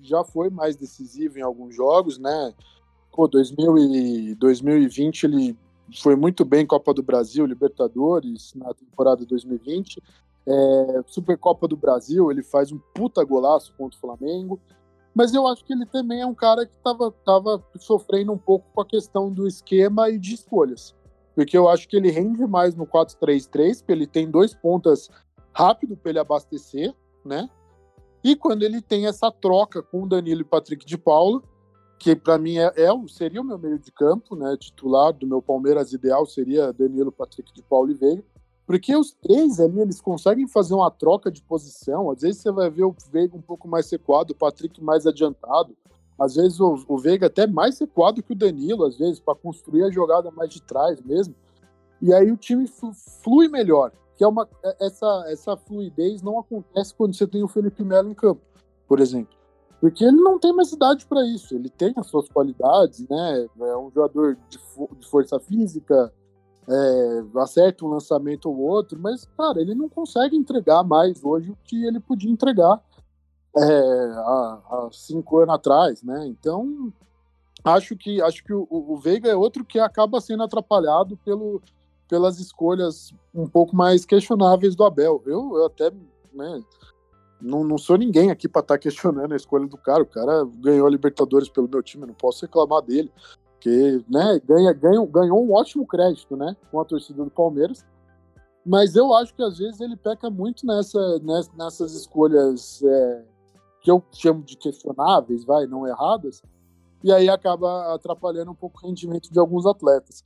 [0.00, 2.54] já foi mais decisivo em alguns jogos, né?
[3.12, 5.58] Pô, 2000 e 2020 ele
[6.00, 10.00] foi muito bem Copa do Brasil, Libertadores na temporada 2020.
[10.46, 14.60] É, Supercopa do Brasil, ele faz um puta golaço contra o Flamengo
[15.18, 18.64] mas eu acho que ele também é um cara que estava tava sofrendo um pouco
[18.72, 20.94] com a questão do esquema e de escolhas.
[21.34, 25.10] Porque eu acho que ele rende mais no 4-3-3, porque ele tem dois pontas
[25.58, 26.94] rápido para ele abastecer,
[27.24, 27.50] né?
[28.22, 31.42] E quando ele tem essa troca com o Danilo e Patrick de Paula,
[31.98, 34.56] que para mim é, é, seria o meu meio de campo, né?
[34.56, 38.24] Titular do meu Palmeiras ideal seria Danilo, Patrick de Paula e Veiga.
[38.64, 42.08] Porque os três ali, eles conseguem fazer uma troca de posição.
[42.10, 45.76] Às vezes você vai ver o Veiga um pouco mais recuado, o Patrick mais adiantado.
[46.16, 49.82] Às vezes o, o Veiga até mais recuado que o Danilo, às vezes, para construir
[49.82, 51.34] a jogada mais de trás mesmo.
[52.00, 52.70] E aí o time
[53.22, 53.90] flui melhor.
[54.18, 58.10] Que é uma, é, essa, essa fluidez não acontece quando você tem o Felipe Melo
[58.10, 58.42] em campo,
[58.86, 59.38] por exemplo.
[59.80, 61.54] Porque ele não tem mais idade para isso.
[61.54, 63.48] Ele tem as suas qualidades, né?
[63.60, 66.12] É um jogador de, fo de força física,
[66.68, 71.56] é, acerta um lançamento ou outro, mas, cara, ele não consegue entregar mais hoje o
[71.64, 72.82] que ele podia entregar
[73.56, 76.26] é, há, há, cinco anos atrás, né?
[76.26, 76.92] Então,
[77.64, 81.62] acho que, acho que o, o, Veiga é outro que acaba sendo atrapalhado pelo,
[82.08, 85.22] pelas escolhas um pouco mais questionáveis do Abel.
[85.26, 85.90] Eu, eu até,
[86.32, 86.62] né,
[87.40, 90.02] não, não sou ninguém aqui para estar tá questionando a escolha do cara.
[90.02, 93.12] O cara ganhou a Libertadores pelo meu time, não posso reclamar dele
[93.60, 97.84] que né, ganha, ganha, ganhou um ótimo crédito né, com a torcida do Palmeiras.
[98.64, 101.00] Mas eu acho que às vezes ele peca muito nessa,
[101.56, 103.24] nessas escolhas é,
[103.80, 106.42] que eu chamo de questionáveis, vai, não erradas,
[107.02, 110.24] e aí acaba atrapalhando um pouco o rendimento de alguns atletas.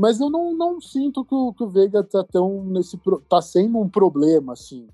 [0.00, 3.78] Mas eu não, não sinto que o, que o Veiga tá tão nesse tá sendo
[3.78, 4.88] um problema assim.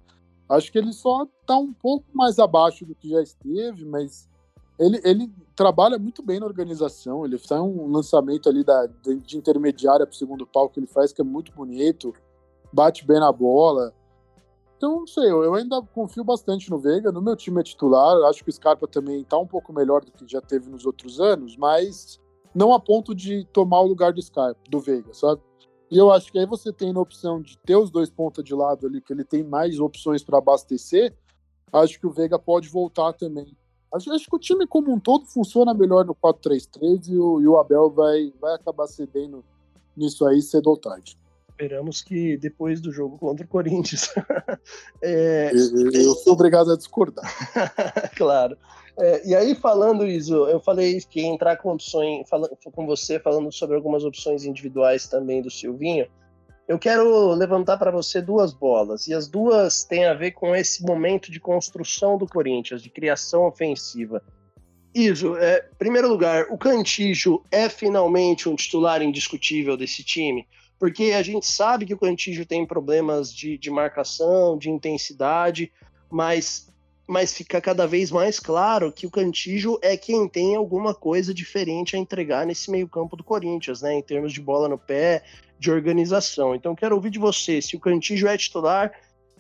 [0.49, 4.29] Acho que ele só tá um pouco mais abaixo do que já esteve, mas
[4.77, 10.05] Ele, ele trabalha muito bem na organização, ele faz um lançamento ali da, de intermediária
[10.05, 12.13] para o segundo pau que ele faz, que é muito bonito,
[12.73, 13.95] bate bem na bola.
[14.77, 17.13] Então, não sei, eu ainda confio bastante no Veiga.
[17.13, 20.11] No meu time é titular, acho que o Scarpa também está um pouco melhor do
[20.11, 22.21] que já teve nos outros anos, mas
[22.57, 25.43] não a ponto de tomar o lugar do Scarpa, do Veiga, sabe?
[25.91, 28.55] E eu acho que aí você tem a opção de ter os dois pontas de
[28.55, 31.15] lado ali, que ele tem mais opções para abastecer.
[31.71, 33.55] Acho que o Veiga pode voltar também.
[33.93, 37.17] Acho, acho, que o time como um todo funciona melhor no 4-3-3 e, e
[37.47, 39.45] o Abel vai, vai acabar cedendo
[39.95, 41.17] nisso aí cedo ou tarde
[41.57, 44.13] esperamos que depois do jogo contra o Corinthians.
[45.03, 45.51] é...
[45.53, 47.25] eu, sou obrigado a discordar.
[48.15, 48.57] claro.
[48.99, 53.19] É, e aí, falando isso, eu falei que ia entrar com opções, falando, com você,
[53.19, 56.07] falando sobre algumas opções individuais também do Silvinho.
[56.69, 60.83] Eu quero levantar para você duas bolas, e as duas têm a ver com esse
[60.83, 64.23] momento de construção do Corinthians, de criação ofensiva.
[64.95, 70.47] Iso, é, primeiro lugar, o Cantijo é finalmente um titular indiscutível desse time?
[70.79, 75.73] Porque a gente sabe que o Cantígio tem problemas de, de marcação, de intensidade,
[76.11, 76.69] mas,
[77.07, 81.97] mas fica cada vez mais claro que o Cantígio é quem tem alguma coisa diferente
[81.97, 83.95] a entregar nesse meio-campo do Corinthians, né?
[83.95, 85.25] Em termos de bola no pé,
[85.59, 86.55] de organização.
[86.55, 88.93] Então, quero ouvir de você se o Cantígio é titular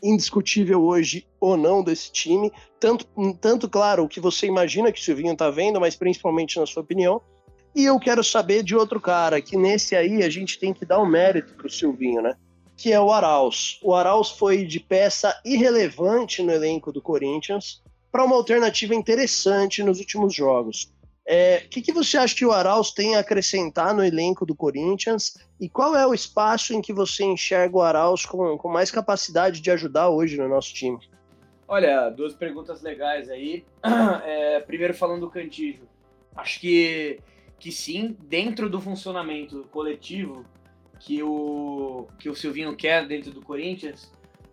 [0.03, 3.07] indiscutível hoje ou não desse time, tanto,
[3.41, 6.83] tanto claro o que você imagina que o Silvinho está vendo, mas principalmente na sua
[6.83, 7.21] opinião,
[7.77, 10.99] e eu quero saber de outro cara, que nesse aí a gente tem que dar
[10.99, 12.35] um mérito pro Silvinho, né?
[12.75, 13.79] Que é o Arauz.
[13.83, 19.99] O Arauz foi de peça irrelevante no elenco do Corinthians para uma alternativa interessante nos
[19.99, 20.85] últimos jogos.
[20.85, 20.89] O
[21.27, 25.35] é, que, que você acha que o Arauz tem a acrescentar no elenco do Corinthians?
[25.61, 29.61] E qual é o espaço em que você enxerga o Arauz com, com mais capacidade
[29.61, 30.99] de ajudar hoje no nosso time?
[31.69, 33.67] Olha, duas perguntas legais aí.
[34.25, 35.87] É, primeiro falando do Cantígio.
[36.35, 37.21] Acho que
[37.59, 40.45] que sim, dentro do funcionamento coletivo
[41.01, 44.11] que o, que o Silvinho quer dentro do Corinthians,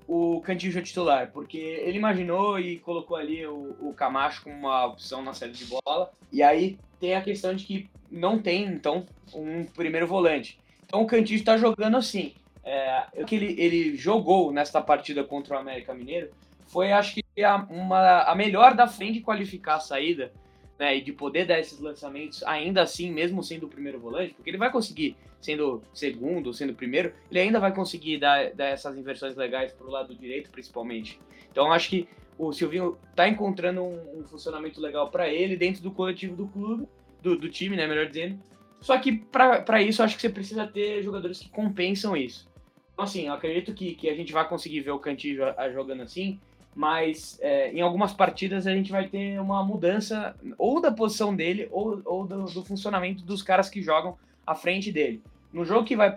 [0.07, 4.85] o Cantillo é titular, porque ele imaginou e colocou ali o, o Camacho como uma
[4.85, 9.05] opção na série de bola, e aí tem a questão de que não tem, então,
[9.33, 10.59] um primeiro volante.
[10.85, 12.33] Então o Cantillo está jogando assim.
[12.63, 16.29] É, o que ele, ele jogou nesta partida contra o América Mineiro
[16.67, 20.31] foi, acho que, a, uma, a melhor da frente qualificar a saída
[20.77, 24.49] né, e de poder dar esses lançamentos ainda assim, mesmo sendo o primeiro volante, porque
[24.49, 29.35] ele vai conseguir, sendo segundo, sendo primeiro, ele ainda vai conseguir dar, dar essas inversões
[29.35, 31.19] legais para o lado direito, principalmente.
[31.51, 32.07] Então, acho que
[32.37, 36.87] o Silvinho está encontrando um, um, funcionamento legal para ele dentro do coletivo do clube,
[37.21, 38.39] do, do time, né, melhor dizendo.
[38.81, 42.51] Só que para isso, acho que você precisa ter jogadores que compensam isso.
[42.93, 46.39] Então, assim, eu acredito que, que a gente vai conseguir ver o Cantillo jogando assim,
[46.75, 51.67] mas é, em algumas partidas a gente vai ter uma mudança ou da posição dele
[51.71, 55.21] ou, ou do, do, funcionamento dos caras que jogam à frente dele.
[55.51, 56.13] No jogo que vai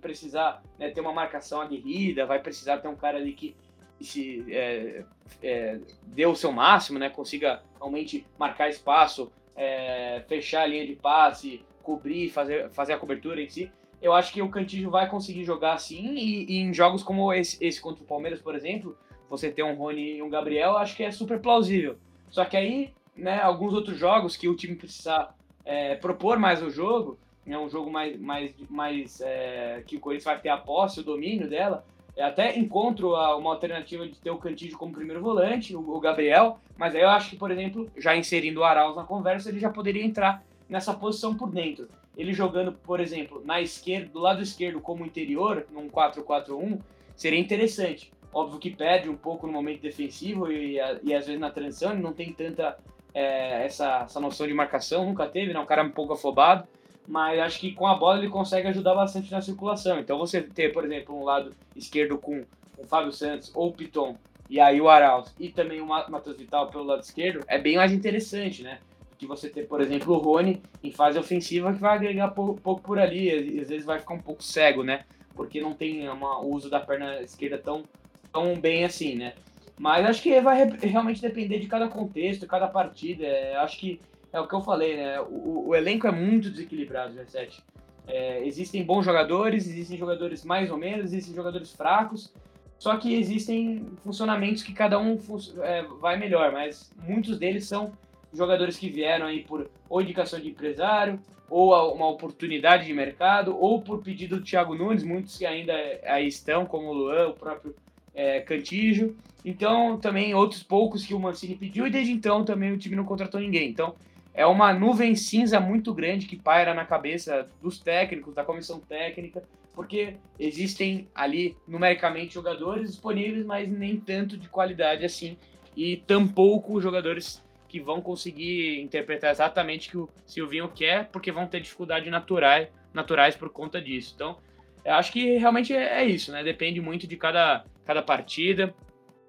[0.00, 3.54] precisar né, ter uma marcação aguerrida, vai precisar ter um cara ali que
[4.00, 5.04] se é,
[5.42, 10.96] é, dê o seu máximo, né, consiga realmente marcar espaço, é, fechar a linha de
[10.96, 13.70] passe, cobrir, fazer, fazer a cobertura em si.
[14.02, 17.62] Eu acho que o Cantillo vai conseguir jogar assim e, e em jogos como esse,
[17.64, 18.96] esse contra o Palmeiras, por exemplo,
[19.30, 21.96] você ter um Rony e um Gabriel, acho que é super plausível.
[22.28, 25.28] Só que aí, né, alguns outros jogos que o time precisa
[25.64, 27.16] é, propor mais o jogo,
[27.46, 31.00] é né, um jogo mais, mais, mais é, que o Corinthians vai ter a posse,
[31.00, 31.84] o domínio dela.
[32.16, 36.58] Eu até encontro uma alternativa de ter o Cantígio como primeiro volante, o, o, Gabriel,
[36.76, 39.70] mas aí eu acho que, por exemplo, já inserindo o Arauz na conversa, ele já
[39.70, 41.88] poderia entrar nessa posição por dentro.
[42.16, 46.80] Ele jogando, por exemplo, na esquerda, do lado esquerdo como interior, num 4-4-1,
[47.14, 48.12] seria interessante.
[48.32, 52.02] Óbvio que perde um pouco no momento defensivo e, e às vezes na transição ele
[52.02, 52.78] não tem tanta
[53.12, 55.58] é, essa, essa noção de marcação, nunca teve, né?
[55.58, 56.66] Um cara um pouco afobado,
[57.06, 59.98] mas acho que com a bola ele consegue ajudar bastante na circulação.
[59.98, 62.44] Então você ter, por exemplo, um lado esquerdo com
[62.78, 64.16] o Fábio Santos ou o Piton
[64.48, 67.92] e aí o Arauz e também o Matheus Vital pelo lado esquerdo é bem mais
[67.92, 68.78] interessante, né?
[69.18, 72.80] Que você ter, por exemplo, o Rony em fase ofensiva que vai agregar pouco, pouco
[72.80, 75.04] por ali, às vezes vai ficar um pouco cego, né?
[75.34, 77.84] Porque não tem uma, o uso da perna esquerda tão
[78.32, 79.34] tão bem assim, né?
[79.78, 83.24] Mas acho que vai realmente depender de cada contexto, cada partida.
[83.24, 84.00] É, acho que
[84.32, 85.20] é o que eu falei, né?
[85.22, 87.62] O, o elenco é muito desequilibrado, G7.
[88.06, 92.32] É, existem bons jogadores, existem jogadores mais ou menos, existem jogadores fracos.
[92.78, 95.18] Só que existem funcionamentos que cada um
[95.62, 97.92] é, vai melhor, mas muitos deles são
[98.32, 103.82] jogadores que vieram aí por ou indicação de empresário, ou uma oportunidade de mercado, ou
[103.82, 107.74] por pedido do Thiago Nunes, muitos que ainda aí estão, como o Luan, o próprio
[108.14, 109.16] é, Cantígio.
[109.44, 113.04] Então, também outros poucos que o Mancini pediu, e desde então também o time não
[113.04, 113.68] contratou ninguém.
[113.68, 113.94] Então,
[114.34, 119.42] é uma nuvem cinza muito grande que paira na cabeça dos técnicos, da comissão técnica,
[119.74, 125.36] porque existem ali numericamente jogadores disponíveis, mas nem tanto de qualidade assim,
[125.76, 131.46] e tampouco jogadores que vão conseguir interpretar exatamente o que o Silvinho quer, porque vão
[131.46, 134.12] ter dificuldade naturais, naturais por conta disso.
[134.14, 134.36] Então,
[134.84, 136.42] eu acho que realmente é, é isso, né?
[136.42, 138.74] Depende muito de cada, cada partida.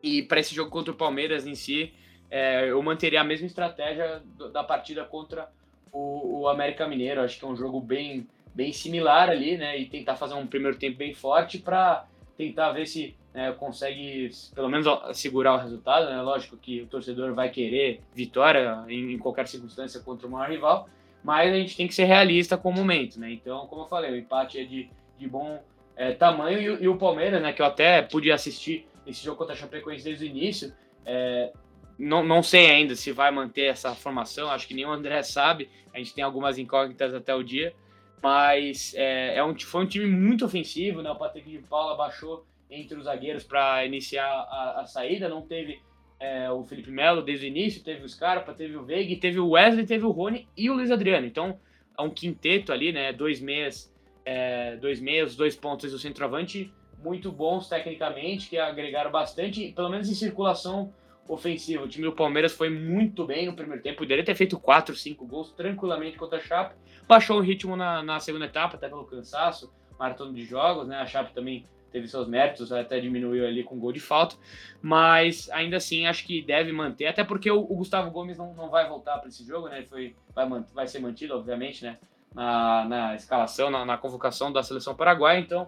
[0.02, 1.94] E para esse jogo contra o Palmeiras em si,
[2.30, 5.50] é, eu manteria a mesma estratégia da partida contra
[5.92, 7.22] o, o América Mineiro.
[7.22, 9.78] Acho que é um jogo bem, bem similar ali, né?
[9.78, 14.70] E tentar fazer um primeiro tempo bem forte para tentar ver se né, consegue pelo
[14.70, 16.10] menos segurar o resultado.
[16.10, 16.22] Né?
[16.22, 20.90] Lógico que o torcedor vai querer vitória em, em, qualquer circunstância contra o maior rival,
[21.24, 23.20] mas a gente tem que ser realista com o momento.
[23.20, 23.32] Né?
[23.32, 24.90] Então, como eu falei, o empate é de,
[25.22, 25.64] de bom
[25.96, 29.54] é, tamanho e, e, o Palmeiras, né, que eu até pude assistir esse jogo contra
[29.54, 30.74] a Chapecoense desde o início,
[31.06, 31.54] é,
[31.98, 35.70] não, não sei ainda se vai manter essa formação, acho que nem o André sabe,
[35.94, 37.74] a gente tem algumas incógnitas até o dia,
[38.22, 41.10] mas é, é um, foi um time muito ofensivo, né?
[41.12, 45.80] O Patrick de Paula baixou entre os zagueiros para iniciar a, a, saída, não teve
[46.20, 49.50] é, o Felipe Melo desde o início, teve o Scarpa, teve o Veiga, teve o
[49.50, 51.26] Wesley, teve o Rony e o Luiz Adriano.
[51.26, 51.60] Então,
[51.98, 53.12] é um quinteto ali, né?
[53.12, 53.92] Dois meias,
[54.26, 60.10] é, dois meias, dois pontos do centroavante, muito bons tecnicamente, que agregaram bastante, pelo menos
[60.10, 60.94] em circulação
[61.28, 61.84] ofensiva.
[61.84, 65.26] O time do Palmeiras foi muito bem no primeiro tempo, poderia ter feito 4, 5
[65.26, 66.76] gols tranquilamente contra a Chape.
[67.08, 70.98] Baixou o ritmo na, na segunda etapa, até pelo cansaço, maratona de jogos, né?
[70.98, 74.36] A Chape também teve seus méritos, até diminuiu ali com gol de falta,
[74.82, 78.70] mas ainda assim acho que deve manter, até porque o, o Gustavo Gomes não, não
[78.70, 79.80] vai voltar para esse jogo, né?
[79.80, 81.98] Ele foi, vai, vai ser mantido, obviamente, né?
[82.34, 85.68] Na, na escalação, na, na convocação da seleção paraguaia, então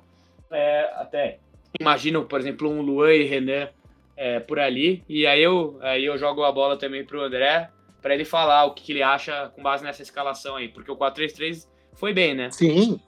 [0.49, 1.39] é, até
[1.80, 3.69] imagino, por exemplo, um Luan e Renan
[4.15, 5.04] é, por ali.
[5.08, 7.69] E aí eu, aí eu jogo a bola também pro André,
[8.02, 10.97] para ele falar o que, que, ele acha com base nessa escalação aí, porque o
[10.97, 12.52] 4-3-3 foi bem, né?
[12.52, 12.99] Sim.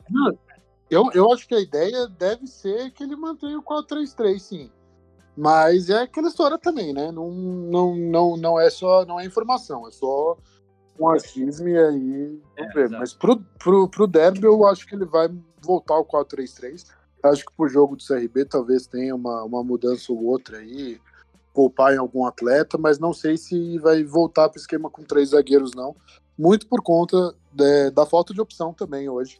[0.89, 4.72] Eu, eu acho que a ideia deve ser que ele mantenha o 4-3-3, sim.
[5.38, 7.12] Mas é aquela história também, né?
[7.12, 10.38] Não, não, não, não é só não é informação, é só
[11.00, 12.42] um achismo e aí.
[12.58, 15.30] É, Mas pro, pro, pro Derby eu acho que ele vai
[15.62, 16.86] voltar ao 4-3-3
[17.30, 21.00] Acho que pro jogo do CRB talvez tenha uma, uma mudança ou outra aí,
[21.54, 25.30] poupar em algum atleta, mas não sei se vai voltar para o esquema com três
[25.30, 25.96] zagueiros, não.
[26.38, 29.40] Muito por conta de, da falta de opção também hoje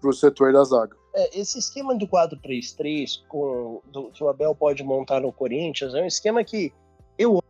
[0.00, 0.96] para o setor da zaga.
[1.14, 3.22] É, esse esquema do 4-3-3
[4.14, 6.72] que o Abel pode montar no Corinthians é um esquema que
[7.16, 7.42] eu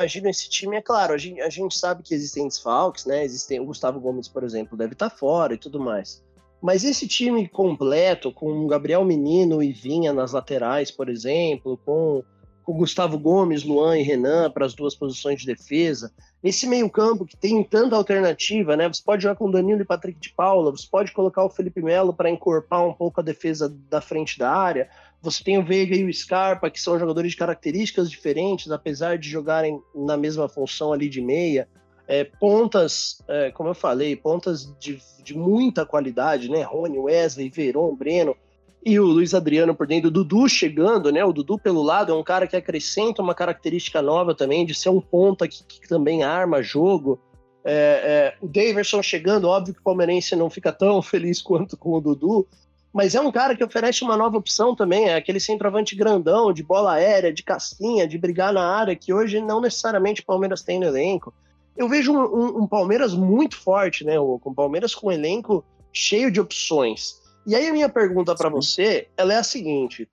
[0.00, 3.22] imagino esse time, é claro, a gente, a gente sabe que existem desfalques, né?
[3.22, 6.22] Existem, o Gustavo Gomes, por exemplo, deve estar tá fora e tudo mais.
[6.60, 12.22] Mas esse time completo, com Gabriel Menino e Vinha nas laterais, por exemplo, com,
[12.64, 17.36] com Gustavo Gomes, Luan e Renan para as duas posições de defesa, esse meio-campo que
[17.36, 18.88] tem tanta alternativa, né?
[18.88, 22.14] Você pode jogar com Danilo e Patrick de Paula, você pode colocar o Felipe Melo
[22.14, 24.88] para encorpar um pouco a defesa da frente da área.
[25.22, 29.28] Você tem o Veiga e o Scarpa, que são jogadores de características diferentes, apesar de
[29.28, 31.68] jogarem na mesma função ali de meia
[32.10, 36.60] é, pontas, é, como eu falei, pontas de, de, muita qualidade, né?
[36.62, 38.36] Rony, Wesley, Veron, Breno
[38.84, 40.08] e o Luiz Adriano por dentro.
[40.08, 41.24] O Dudu chegando, né?
[41.24, 44.88] O Dudu pelo lado é um cara que acrescenta uma característica nova também, de ser
[44.88, 47.20] um ponta que, que também arma jogo.
[47.64, 51.92] É, é, o Daverson chegando, óbvio que o palmeirense não fica tão feliz quanto com
[51.92, 52.44] o Dudu,
[52.92, 56.62] mas é um cara que oferece uma nova opção também, é aquele centroavante grandão, de
[56.62, 60.78] bola aérea, de casquinha, de brigar na área, que hoje não necessariamente o Palmeiras tem
[60.78, 61.32] no elenco
[61.80, 64.16] eu vejo um, um, um Palmeiras muito forte, né?
[64.16, 67.20] Com um Palmeiras com um elenco cheio de opções.
[67.46, 70.06] E aí a minha pergunta para você, ela é a seguinte: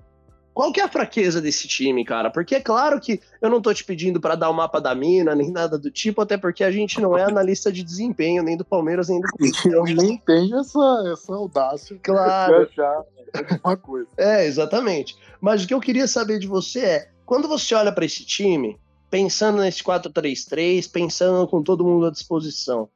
[0.57, 2.31] qual que é a fraqueza desse time, cara?
[2.31, 5.35] Porque é claro que eu não tô te pedindo para dar o mapa da mina,
[5.35, 8.65] nem nada do tipo, até porque a gente não é analista de desempenho, nem do
[8.65, 9.71] Palmeiras, nem do Corinthians.
[9.71, 12.65] Eu nem tenho essa, essa audácia claro.
[12.65, 13.03] de achar
[13.51, 14.07] alguma coisa.
[14.17, 15.15] É, exatamente.
[15.39, 18.79] Mas o que eu queria saber de você é, quando você olha para esse time,
[19.11, 22.89] pensando nesse 4-3-3, pensando com todo mundo à disposição.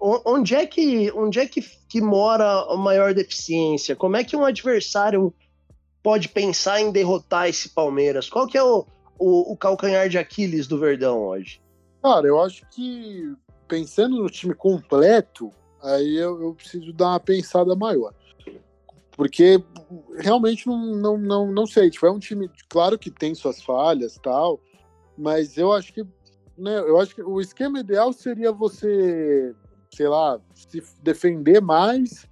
[0.00, 3.94] Onde é que, onde é que, que mora a maior deficiência?
[3.94, 5.32] Como é que um adversário
[6.04, 8.28] pode pensar em derrotar esse Palmeiras?
[8.28, 8.84] Qual que é o,
[9.18, 11.62] o, o calcanhar de Aquiles do Verdão hoje?
[12.02, 13.34] Cara, eu acho que
[13.66, 15.50] pensando no time completo,
[15.82, 18.12] aí eu, eu preciso dar uma pensada maior.
[19.12, 19.64] Porque
[20.18, 21.88] realmente não, não, não, não sei.
[21.88, 24.60] Tipo, é um time, claro que tem suas falhas tal,
[25.16, 26.02] mas eu acho que,
[26.58, 29.54] né, eu acho que o esquema ideal seria você,
[29.90, 32.28] sei lá, se defender mais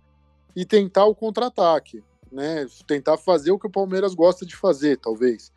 [0.54, 2.66] e tentar o contra-ataque, né?
[2.86, 5.52] Tentar fazer o que o Palmeiras gosta de fazer, talvez.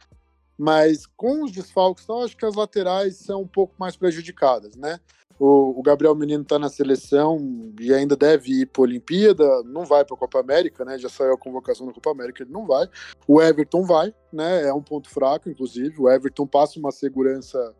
[0.57, 4.99] Mas com os desfalques, eu acho que as laterais são um pouco mais prejudicadas, né?
[5.37, 9.83] O, o Gabriel Menino está na seleção e ainda deve ir para a Olimpíada, não
[9.83, 10.97] vai para a Copa América, né?
[10.97, 12.87] Já saiu a convocação da Copa América, ele não vai.
[13.27, 14.67] O Everton vai, né?
[14.67, 15.99] É um ponto fraco, inclusive.
[15.99, 17.75] O Everton passa uma segurança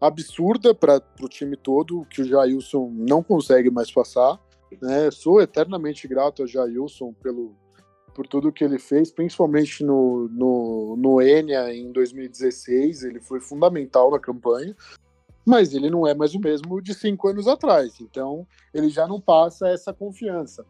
[0.00, 4.40] absurda para o time todo, que o Jailson não consegue mais passar.
[4.82, 5.10] Né?
[5.12, 7.54] Sou eternamente grato ao Jailson pelo,
[8.16, 13.04] por tudo que ele fez, principalmente no, no, no Enia em 2016.
[13.04, 14.74] Ele foi fundamental na campanha
[15.46, 18.00] mas ele não é mais o mesmo de cinco anos atrás.
[18.00, 18.44] Então,
[18.74, 20.66] ele já não passa essa confiança.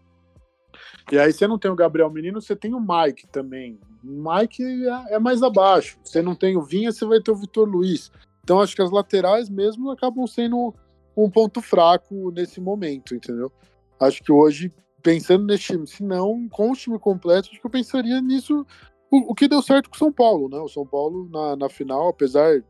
[1.11, 3.80] E aí, você não tem o Gabriel Menino, você tem o Mike também.
[4.05, 5.99] O Mike é, é mais abaixo.
[6.05, 8.12] Você não tem o Vinha, você vai ter o Vitor Luiz.
[8.44, 10.74] Então, acho que as laterais mesmo acabam sendo
[11.16, 13.51] um ponto fraco nesse momento, entendeu?
[13.99, 14.70] Acho que hoje,
[15.07, 18.66] pensando nesse time, se não com o time completo, acho que eu pensaria nisso,
[19.09, 20.59] o, o que deu certo com o São Paulo, né?
[20.59, 22.61] O São Paulo na, na final, apesar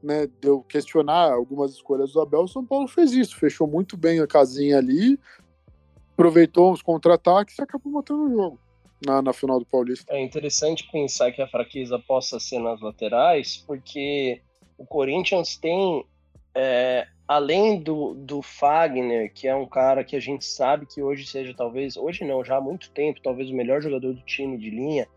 [0.00, 3.96] né, de eu questionar algumas escolhas do Abel, o São Paulo fez isso, fechou muito
[3.96, 5.18] bem a casinha ali,
[6.12, 8.60] aproveitou os contra-ataques e acabou matando o jogo
[9.04, 10.14] na, na final do Paulista.
[10.14, 14.40] É interessante pensar que a fraqueza possa ser nas laterais, porque
[14.78, 16.06] o Corinthians tem,
[16.54, 21.26] é, além do, do Fagner, que é um cara que a gente sabe que hoje
[21.26, 24.68] seja talvez, hoje não, já há muito tempo, talvez o melhor jogador do time de
[24.68, 25.08] linha,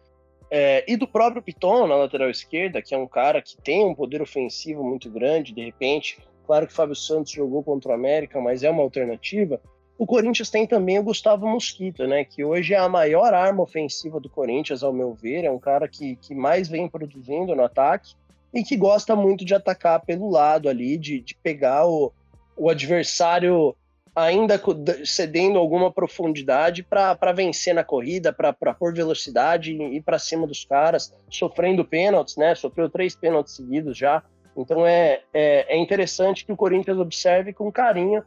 [0.49, 3.93] é, e do próprio Piton na lateral esquerda, que é um cara que tem um
[3.93, 6.17] poder ofensivo muito grande, de repente.
[6.45, 9.59] Claro que o Fábio Santos jogou contra o América, mas é uma alternativa.
[9.97, 12.23] O Corinthians tem também o Gustavo Mosquito, né?
[12.23, 15.43] Que hoje é a maior arma ofensiva do Corinthians, ao meu ver.
[15.43, 18.13] É um cara que, que mais vem produzindo no ataque
[18.55, 22.13] e que gosta muito de atacar pelo lado ali, de, de pegar o,
[22.55, 23.75] o adversário
[24.15, 24.59] ainda
[25.03, 30.63] cedendo alguma profundidade para vencer na corrida, para pôr velocidade e ir para cima dos
[30.63, 32.55] caras, sofrendo pênaltis, né?
[32.55, 34.23] Sofreu três pênaltis seguidos já.
[34.55, 38.23] Então é, é, é interessante que o Corinthians observe com carinho.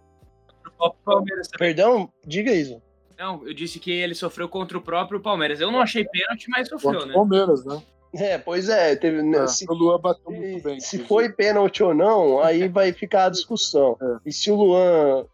[1.58, 2.82] Perdão, diga isso.
[3.18, 5.58] Não, eu disse que ele sofreu contra o próprio Palmeiras.
[5.58, 7.14] Eu não achei pênalti, mas sofreu, contra né?
[7.14, 7.82] Palmeiras, né?
[8.14, 8.96] É, pois é.
[8.96, 10.80] Teve, né, é se, o Luan bateu muito bem.
[10.80, 13.96] Se foi pênalti ou não, aí vai ficar a discussão.
[14.00, 14.16] É.
[14.26, 15.26] E se o Luan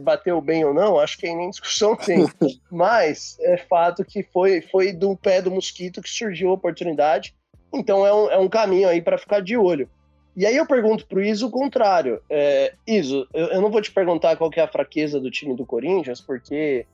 [0.00, 2.26] bateu bem ou não, acho que aí nem discussão tem.
[2.70, 7.34] Mas é fato que foi, foi do pé do mosquito que surgiu a oportunidade.
[7.72, 9.88] Então é um, é um caminho aí para ficar de olho.
[10.34, 12.20] E aí eu pergunto pro Iso o contrário.
[12.28, 15.66] É, Iso, eu, eu, não vou te perguntar qual é a fraqueza do time do
[15.66, 16.86] Corinthians, porque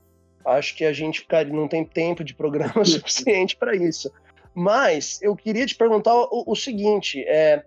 [0.45, 4.11] acho que a gente não tem tempo de programa suficiente para isso.
[4.59, 7.65] Mas eu queria te perguntar o, o seguinte: é,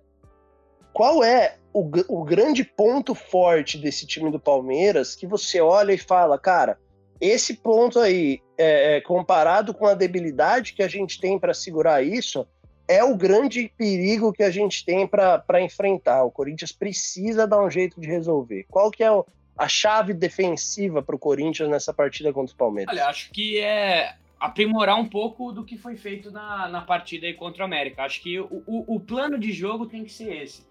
[0.92, 5.98] qual é o, o grande ponto forte desse time do Palmeiras que você olha e
[5.98, 6.78] fala, cara,
[7.22, 12.04] esse ponto aí, é, é comparado com a debilidade que a gente tem para segurar
[12.04, 12.46] isso,
[12.89, 16.26] é o grande perigo que a gente tem para enfrentar.
[16.26, 18.66] O Corinthians precisa dar um jeito de resolver.
[18.70, 19.26] Qual que é o,
[19.58, 22.94] a chave defensiva para o Corinthians nessa partida contra o Palmeiras?
[22.94, 27.34] Olha, acho que é aprimorar um pouco do que foi feito na, na partida aí
[27.36, 28.04] contra o América.
[28.04, 30.66] Acho que o, o, o plano de jogo tem que ser esse.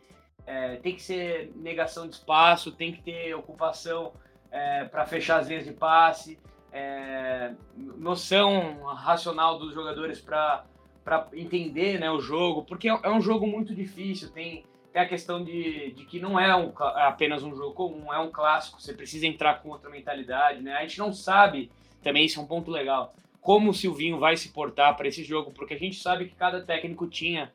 [0.44, 4.12] É, tem que ser negação de espaço, tem que ter ocupação
[4.50, 6.36] é, para fechar as linhas de passe,
[6.72, 10.64] é, noção racional dos jogadores para
[11.32, 14.32] entender né, o jogo, porque é, é um jogo muito difícil.
[14.32, 18.18] Tem, tem a questão de, de que não é um, apenas um jogo comum, é
[18.18, 18.82] um clássico.
[18.82, 20.60] Você precisa entrar com outra mentalidade.
[20.60, 20.72] Né?
[20.72, 21.70] A gente não sabe,
[22.02, 25.50] também isso é um ponto legal como o Silvinho vai se portar para esse jogo,
[25.52, 27.50] porque a gente sabe que cada técnico tinha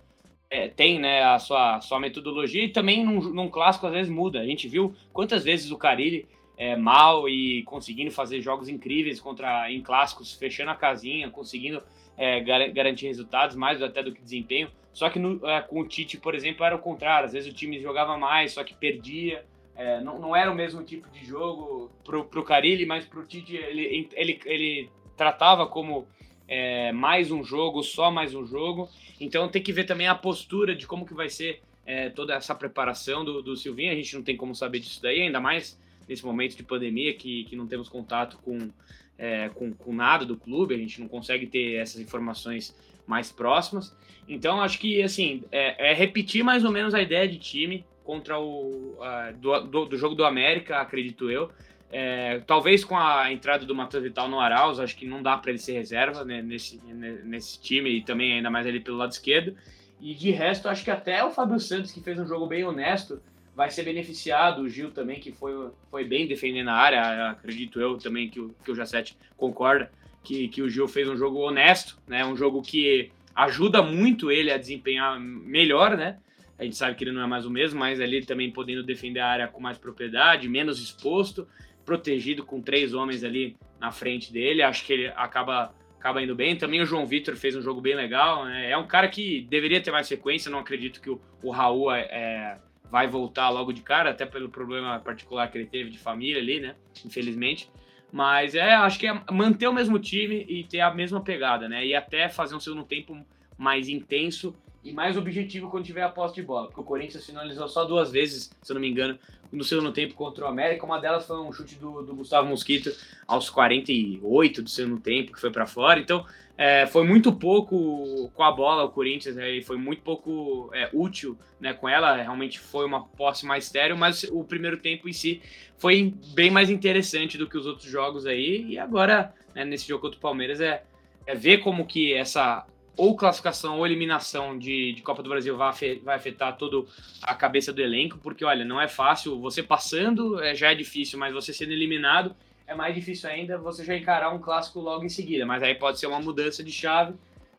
[0.49, 4.39] é, tem né, a sua, sua metodologia e também num, num, clássico às vezes muda.
[4.39, 6.27] A gente viu quantas vezes o Carilli
[6.57, 11.83] é mal e conseguindo fazer jogos incríveis contra em clássicos, fechando a casinha, conseguindo
[12.17, 14.69] é, gar garantir resultados mais até do que desempenho.
[14.93, 17.25] Só que no, é, com o Tite, por exemplo, era o contrário.
[17.25, 19.45] Às vezes o time jogava mais, só que perdia.
[19.75, 23.57] É, não, não era o mesmo tipo de jogo pro, pro Carilli, mas pro Tite
[23.57, 26.07] ele, ele, ele tratava como
[26.47, 28.89] é, mais um jogo, só mais um jogo.
[29.19, 32.53] Então tem que ver também a postura de como que vai ser é, toda essa
[32.53, 33.91] preparação do, do Silvinho.
[33.91, 37.45] A gente não tem como saber disso daí, ainda mais nesse momento de pandemia que,
[37.45, 38.69] que não temos contato com,
[39.17, 42.75] é, com, com nada do clube, a gente não consegue ter essas informações
[43.07, 43.95] mais próximas.
[44.27, 48.39] Então acho que assim é, é repetir mais ou menos a ideia de time contra
[48.39, 48.99] o
[49.39, 51.49] do, do, do jogo do América, acredito eu.
[51.91, 55.51] É, talvez com a entrada do Matheus Vital no Arauz, acho que não dá para
[55.51, 56.81] ele ser reserva né, nesse,
[57.23, 59.55] nesse time e também ainda mais ali pelo lado esquerdo.
[59.99, 63.21] E de resto, acho que até o Fábio Santos, que fez um jogo bem honesto,
[63.55, 64.61] vai ser beneficiado.
[64.61, 68.53] O Gil também, que foi, foi bem defendendo a área, acredito eu também que o,
[68.63, 69.89] que o Jacete concorda,
[70.23, 74.51] que, que o Gil fez um jogo honesto, né, um jogo que ajuda muito ele
[74.51, 76.17] a desempenhar melhor, né?
[76.57, 79.19] a gente sabe que ele não é mais o mesmo, mas ali também podendo defender
[79.19, 81.47] a área com mais propriedade, menos exposto,
[81.85, 84.63] protegido com três homens ali na frente dele.
[84.63, 86.57] Acho que ele acaba, acaba indo bem.
[86.57, 88.45] Também o João Vitor fez um jogo bem legal.
[88.45, 88.71] Né?
[88.71, 90.51] É um cara que deveria ter mais sequência.
[90.51, 92.57] Não acredito que o, o Raul é, é,
[92.89, 96.59] vai voltar logo de cara, até pelo problema particular que ele teve de família ali,
[96.59, 96.75] né?
[97.05, 97.69] Infelizmente.
[98.11, 101.85] Mas é, acho que é manter o mesmo time e ter a mesma pegada, né?
[101.85, 103.25] E até fazer um segundo tempo
[103.57, 104.55] mais intenso
[104.85, 106.67] e mais objetivo quando tiver a posse de bola.
[106.67, 109.17] Porque o Corinthians finalizou só duas vezes, se eu não me engano,
[109.51, 110.85] no segundo tempo contra o América.
[110.85, 112.95] Uma delas foi um chute do, do Gustavo Mosquito
[113.27, 115.99] aos 48 do segundo tempo, que foi para fora.
[115.99, 116.23] Então,
[116.55, 121.35] é, foi muito pouco com a bola o Corinthians, né, foi muito pouco é, útil
[121.59, 122.15] né, com ela.
[122.15, 125.41] Realmente foi uma posse mais estéreo, mas o primeiro tempo em si
[125.77, 128.63] foi bem mais interessante do que os outros jogos aí.
[128.69, 130.83] E agora, né, nesse jogo contra o Palmeiras, é,
[131.25, 132.67] é ver como que essa
[132.97, 135.73] ou classificação ou eliminação de, de Copa do Brasil vai,
[136.03, 136.87] vai afetar toda
[137.21, 139.39] a cabeça do elenco, porque olha, não é fácil.
[139.39, 142.35] Você passando é, já é difícil, mas você sendo eliminado
[142.67, 145.45] é mais difícil ainda você já encarar um clássico logo em seguida.
[145.45, 147.13] Mas aí pode ser uma mudança de chave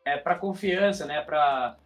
[0.04, 1.20] é, para confiança, né?
[1.20, 1.76] Para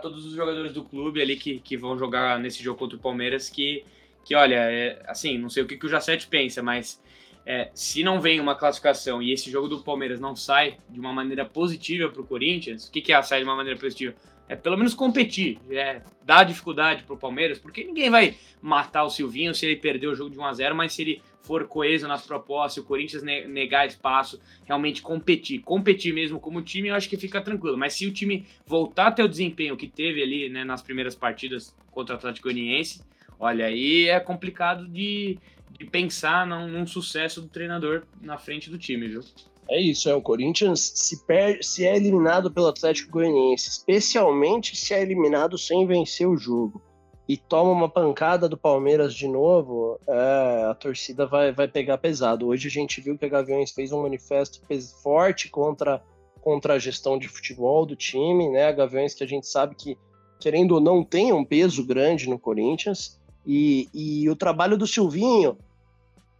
[0.00, 3.48] todos os jogadores do clube ali que, que vão jogar nesse jogo contra o Palmeiras,
[3.48, 3.84] que,
[4.24, 7.02] que olha, é, assim, não sei o que, que o Jacete pensa, mas
[7.44, 11.12] é, se não vem uma classificação e esse jogo do Palmeiras não sai de uma
[11.12, 14.14] maneira positiva para o Corinthians, o que, que é sair de uma maneira positiva?
[14.48, 19.10] É pelo menos competir, é, dar dificuldade para o Palmeiras, porque ninguém vai matar o
[19.10, 22.06] Silvinho se ele perder o jogo de 1 a 0 mas se ele for coeso
[22.06, 27.08] nas propostas, se o Corinthians negar espaço, realmente competir, competir mesmo como time, eu acho
[27.08, 27.76] que fica tranquilo.
[27.76, 31.14] Mas se o time voltar a ter o desempenho que teve ali né, nas primeiras
[31.14, 33.02] partidas contra o Atlético Goianiense,
[33.38, 35.38] olha, aí é complicado de,
[35.78, 39.20] de pensar num, num, sucesso do treinador na frente do time, viu?
[39.68, 44.92] É isso, é o Corinthians se, per se é eliminado pelo Atlético Goianiense, especialmente se
[44.92, 46.82] é eliminado sem vencer o jogo
[47.30, 52.48] e toma uma pancada do Palmeiras de novo, é, a torcida vai, vai pegar pesado.
[52.48, 54.60] Hoje a gente viu que a Gaviões fez um manifesto
[55.00, 56.02] forte contra,
[56.40, 58.64] contra a gestão de futebol do time, né?
[58.66, 59.96] A Gaviões que a gente sabe que,
[60.40, 63.19] querendo ou não, tem um peso grande no Corinthians.
[63.46, 65.56] E, e o trabalho do Silvinho,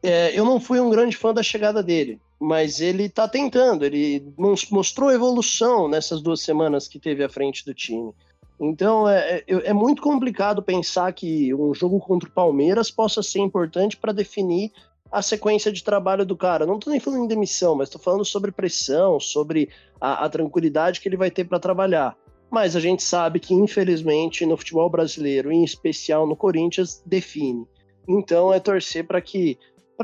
[0.03, 4.33] é, eu não fui um grande fã da chegada dele, mas ele está tentando, ele
[4.71, 8.13] mostrou evolução nessas duas semanas que teve à frente do time.
[8.59, 13.41] Então é, é, é muito complicado pensar que um jogo contra o Palmeiras possa ser
[13.41, 14.71] importante para definir
[15.11, 16.67] a sequência de trabalho do cara.
[16.67, 19.71] Não estou nem falando em demissão, mas estou falando sobre pressão, sobre
[20.01, 22.17] a, a tranquilidade que ele vai ter para trabalhar
[22.51, 27.67] mas a gente sabe que, infelizmente, no futebol brasileiro, em especial no Corinthians, define.
[28.09, 29.57] Então é torcer para que,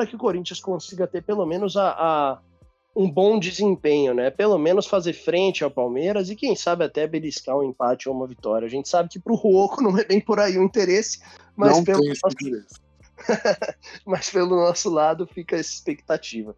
[0.09, 2.39] que o Corinthians consiga ter pelo menos a, a,
[2.95, 4.31] um bom desempenho, né?
[4.31, 8.29] Pelo menos fazer frente ao Palmeiras e quem sabe até beliscar um empate ou uma
[8.29, 8.67] vitória.
[8.67, 11.19] A gente sabe que para o Ruoco não é bem por aí o interesse,
[11.57, 12.21] mas não pelo, nosso...
[14.07, 16.55] mas pelo nosso lado fica essa expectativa.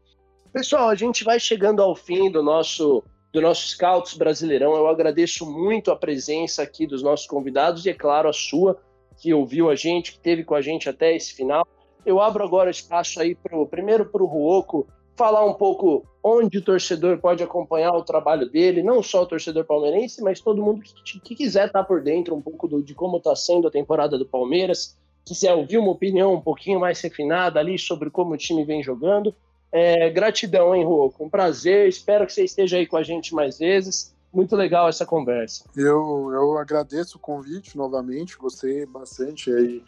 [0.52, 3.02] Pessoal, a gente vai chegando ao fim do nosso
[3.32, 4.74] do nosso Scouts Brasileirão.
[4.74, 8.80] Eu agradeço muito a presença aqui dos nossos convidados e, é claro, a sua,
[9.16, 11.66] que ouviu a gente, que esteve com a gente até esse final.
[12.06, 16.64] Eu abro agora espaço aí pro, primeiro para o Ruoco falar um pouco onde o
[16.64, 21.20] torcedor pode acompanhar o trabalho dele, não só o torcedor palmeirense, mas todo mundo que,
[21.20, 24.24] que quiser estar por dentro um pouco do, de como está sendo a temporada do
[24.24, 28.80] Palmeiras, quiser ouvir uma opinião um pouquinho mais refinada ali sobre como o time vem
[28.80, 29.34] jogando,
[29.70, 31.10] é, gratidão, hein, Rô?
[31.10, 31.88] Com prazer.
[31.88, 34.14] Espero que você esteja aí com a gente mais vezes.
[34.32, 35.64] Muito legal essa conversa.
[35.76, 38.36] Eu, eu agradeço o convite novamente.
[38.36, 39.82] Gostei bastante aí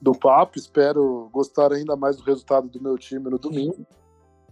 [0.00, 0.58] do papo.
[0.58, 3.86] Espero gostar ainda mais do resultado do meu time no domingo.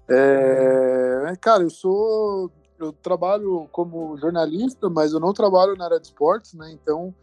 [0.08, 2.50] É, cara, eu sou.
[2.78, 6.70] Eu trabalho como jornalista, mas eu não trabalho na área de esportes, né?
[6.72, 7.14] Então,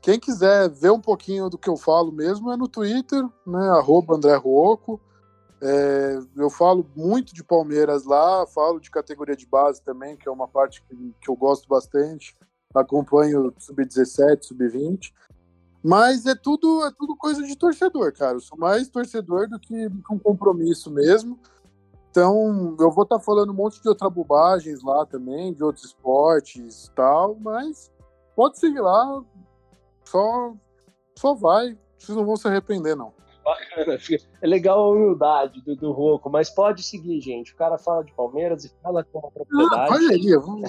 [0.00, 3.68] quem quiser ver um pouquinho do que eu falo mesmo é no Twitter, né?
[3.70, 5.00] Arroba André Ruoco.
[5.64, 10.32] É, eu falo muito de Palmeiras lá, falo de categoria de base também, que é
[10.32, 12.36] uma parte que, que eu gosto bastante.
[12.74, 15.12] Acompanho sub-17, sub-20.
[15.84, 18.36] Mas é tudo, é tudo coisa de torcedor, cara.
[18.36, 21.38] Eu sou mais torcedor do que, um compromisso mesmo.
[22.10, 25.86] Então, eu vou estar tá falando um monte de outras bobagens lá também, de outros
[25.86, 27.90] esportes e tal, mas
[28.34, 29.22] pode seguir lá,
[30.04, 30.54] só,
[31.16, 31.78] só vai.
[31.98, 33.12] Vocês não vão se arrepender, não.
[33.44, 33.98] Bacana.
[34.40, 37.52] É legal a humildade do, do Rocco, mas pode seguir, gente.
[37.52, 39.92] O cara fala de Palmeiras e fala com a propriedade.
[39.92, 40.60] Ah, olha aí, vou...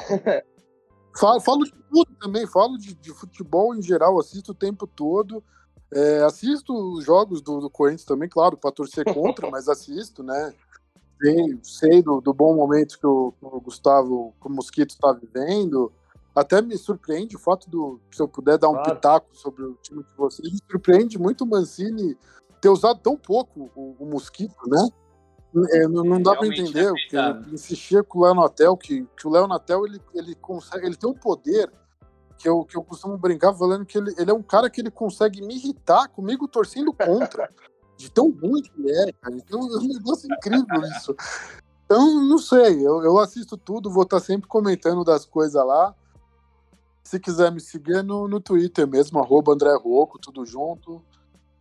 [1.17, 5.43] falo, falo, de tudo também, falo de, de, futebol em geral, assisto o tempo todo.
[5.93, 10.53] É, assisto os jogos do, do Corinthians também, claro, para torcer contra, mas assisto, né?
[11.21, 15.91] Sei, sei do, do, bom momento que o, o Gustavo, que o Mosquito está vivendo.
[16.35, 17.99] até me surpreende o fato do.
[18.11, 18.95] Se eu puder dar um claro.
[18.95, 22.17] pitaco sobre o time de vocês, me surpreende muito o Mancini
[22.63, 24.87] ter usado tão pouco o, o Mosquito, né?
[25.71, 29.27] É, não, não, dá para entender, é ele insistia com o Léo Natel, que, que
[29.27, 31.69] o Léo Natel ele, ele consegue, ele tem um poder
[32.37, 34.89] que eu, que eu costumo brincar falando que ele, ele é um cara que ele
[34.89, 37.49] consegue me irritar comigo torcendo contra.
[37.97, 39.35] de tão ruim que ele é, cara.
[39.35, 41.15] Então é um negócio incrível isso.
[41.85, 45.93] Então, não sei, eu, eu assisto tudo, vou estar sempre comentando das coisas lá.
[47.03, 51.03] Se quiser me seguir no, no Twitter mesmo, arroba André Roco, tudo junto.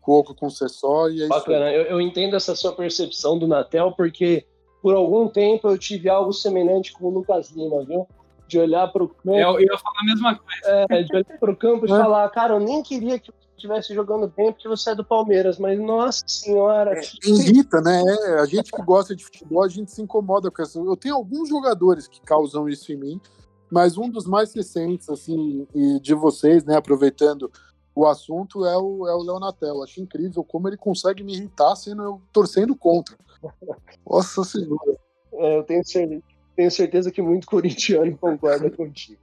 [0.02, 3.92] Roco com C só e é Bacana, eu, eu, entendo essa sua percepção do Natel,
[3.92, 4.44] porque
[4.82, 8.06] por algum tempo eu tive algo semelhante com o Lucas Lima, viu?
[8.48, 9.30] De olhar para o campo.
[9.30, 10.86] Eu, eu ia falar a mesma coisa.
[10.90, 11.96] É, de olhar para o campo e é.
[11.96, 15.56] falar, cara, eu nem queria que você estivesse jogando bem porque você é do Palmeiras,
[15.56, 16.98] mas nossa senhora.
[16.98, 18.02] É, irrita, né?
[18.02, 20.84] É, a gente que gosta de futebol, a gente se incomoda com isso.
[20.84, 23.20] Eu tenho alguns jogadores que causam isso em mim
[23.72, 27.50] mas um dos mais recentes, assim, e de vocês, né, aproveitando
[27.94, 29.82] o assunto, é o, é o Leonatel.
[29.82, 33.16] Acho incrível como ele consegue me irritar sendo eu torcendo contra.
[34.08, 34.96] Nossa Senhora.
[35.34, 36.22] É, eu tenho certeza,
[36.56, 39.20] tenho certeza que muito corintiano concorda contigo.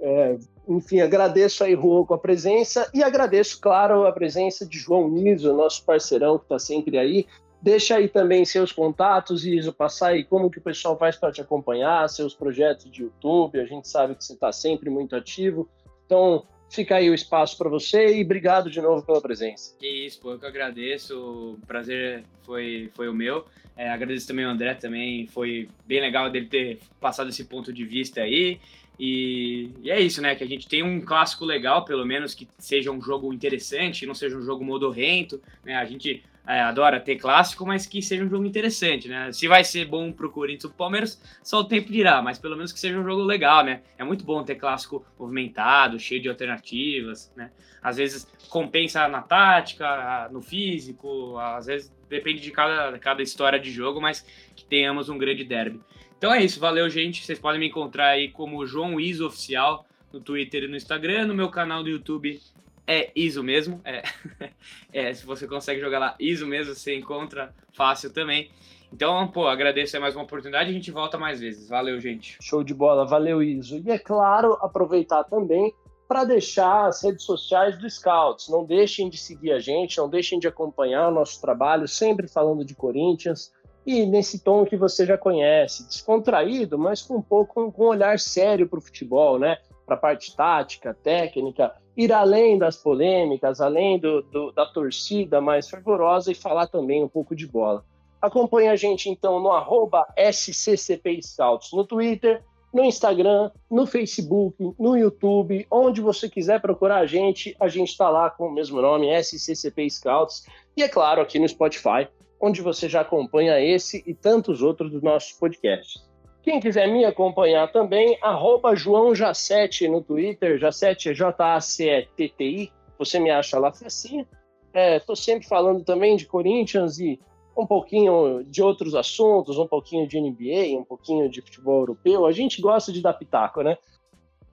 [0.00, 0.38] É,
[0.68, 5.52] enfim, agradeço aí, Juan, com a presença e agradeço, claro, a presença de João Niso,
[5.52, 7.26] nosso parceirão que está sempre aí.
[7.60, 11.40] Deixa aí também seus contatos, Iso, passar aí como que o pessoal faz para te
[11.40, 15.68] acompanhar, seus projetos de YouTube, a gente sabe que você está sempre muito ativo.
[16.06, 19.74] Então, fica aí o espaço para você e obrigado de novo pela presença.
[19.78, 23.46] Que isso, pô, eu que agradeço, o prazer foi, foi o meu.
[23.76, 27.84] É, agradeço também ao André também, foi bem legal dele ter passado esse ponto de
[27.84, 28.60] vista aí.
[28.98, 30.34] E, e, é isso, né?
[30.34, 34.14] Que a gente tem um clássico legal, pelo menos, que seja um jogo interessante, não
[34.14, 35.76] seja um jogo modorrento, né?
[35.76, 39.30] A gente é, adora ter clássico, mas que seja um jogo interessante, né?
[39.32, 42.56] Se vai ser bom pro Corinthians ou pro Palmeiras, só o tempo dirá, mas pelo
[42.56, 43.82] menos que seja um jogo legal, né?
[43.98, 47.50] É muito bom ter clássico movimentado, cheio de alternativas, né?
[47.82, 53.70] Às vezes compensa na tática, no físico, às vezes depende de cada, cada história de
[53.70, 54.24] jogo, mas
[54.56, 55.78] que tenhamos um grande derby.
[56.16, 57.26] Então é isso, valeu, gente.
[57.26, 61.34] Vocês podem me encontrar aí como João Iso Oficial no Twitter e no Instagram, no
[61.34, 62.40] meu canal do YouTube
[62.88, 63.80] é ISO mesmo.
[63.84, 64.02] É,
[64.92, 68.50] é, se você consegue jogar lá ISO mesmo, você encontra fácil também.
[68.90, 71.68] Então, pô, agradeço mais uma oportunidade e a gente volta mais vezes.
[71.68, 72.38] Valeu, gente.
[72.40, 73.82] Show de bola, valeu, Iso.
[73.84, 75.74] E é claro, aproveitar também
[76.08, 78.48] para deixar as redes sociais do Scouts.
[78.48, 82.64] Não deixem de seguir a gente, não deixem de acompanhar o nosso trabalho, sempre falando
[82.64, 83.52] de Corinthians.
[83.86, 88.18] E nesse tom que você já conhece, descontraído, mas com um pouco com um olhar
[88.18, 89.58] sério para o futebol, né?
[89.84, 95.68] Para a parte tática, técnica, ir além das polêmicas, além do, do, da torcida mais
[95.68, 97.84] fervorosa e falar também um pouco de bola.
[98.22, 102.40] Acompanhe a gente então no arroba SCCP Scouts no Twitter,
[102.72, 108.08] no Instagram, no Facebook, no YouTube, onde você quiser procurar a gente, a gente está
[108.08, 110.46] lá com o mesmo nome, SCCP Scouts,
[110.76, 112.06] e é claro aqui no Spotify,
[112.40, 116.07] onde você já acompanha esse e tantos outros dos nossos podcasts.
[116.48, 123.58] Quem quiser me acompanhar também, arroba João Jacete no Twitter, Jacete J-A-C-E-T-T-I, você me acha
[123.58, 124.26] lá facinho.
[124.72, 127.20] Estou é, sempre falando também de Corinthians e
[127.54, 132.24] um pouquinho de outros assuntos, um pouquinho de NBA, um pouquinho de futebol europeu.
[132.24, 133.76] A gente gosta de dar pitaco, né?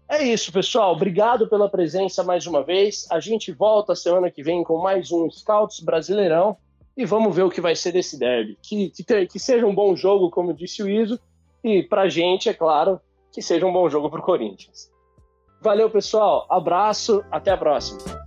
[0.10, 0.92] É isso, pessoal.
[0.92, 3.08] Obrigado pela presença mais uma vez.
[3.10, 6.58] A gente volta semana que vem com mais um Scouts Brasileirão
[6.98, 8.58] e vamos ver o que vai ser desse derby.
[8.62, 11.18] Que, que, que seja um bom jogo, como disse o Iso,
[11.66, 13.02] e pra gente, é claro,
[13.32, 14.92] que seja um bom jogo pro Corinthians.
[15.60, 16.46] Valeu, pessoal.
[16.48, 18.25] Abraço, até a próxima.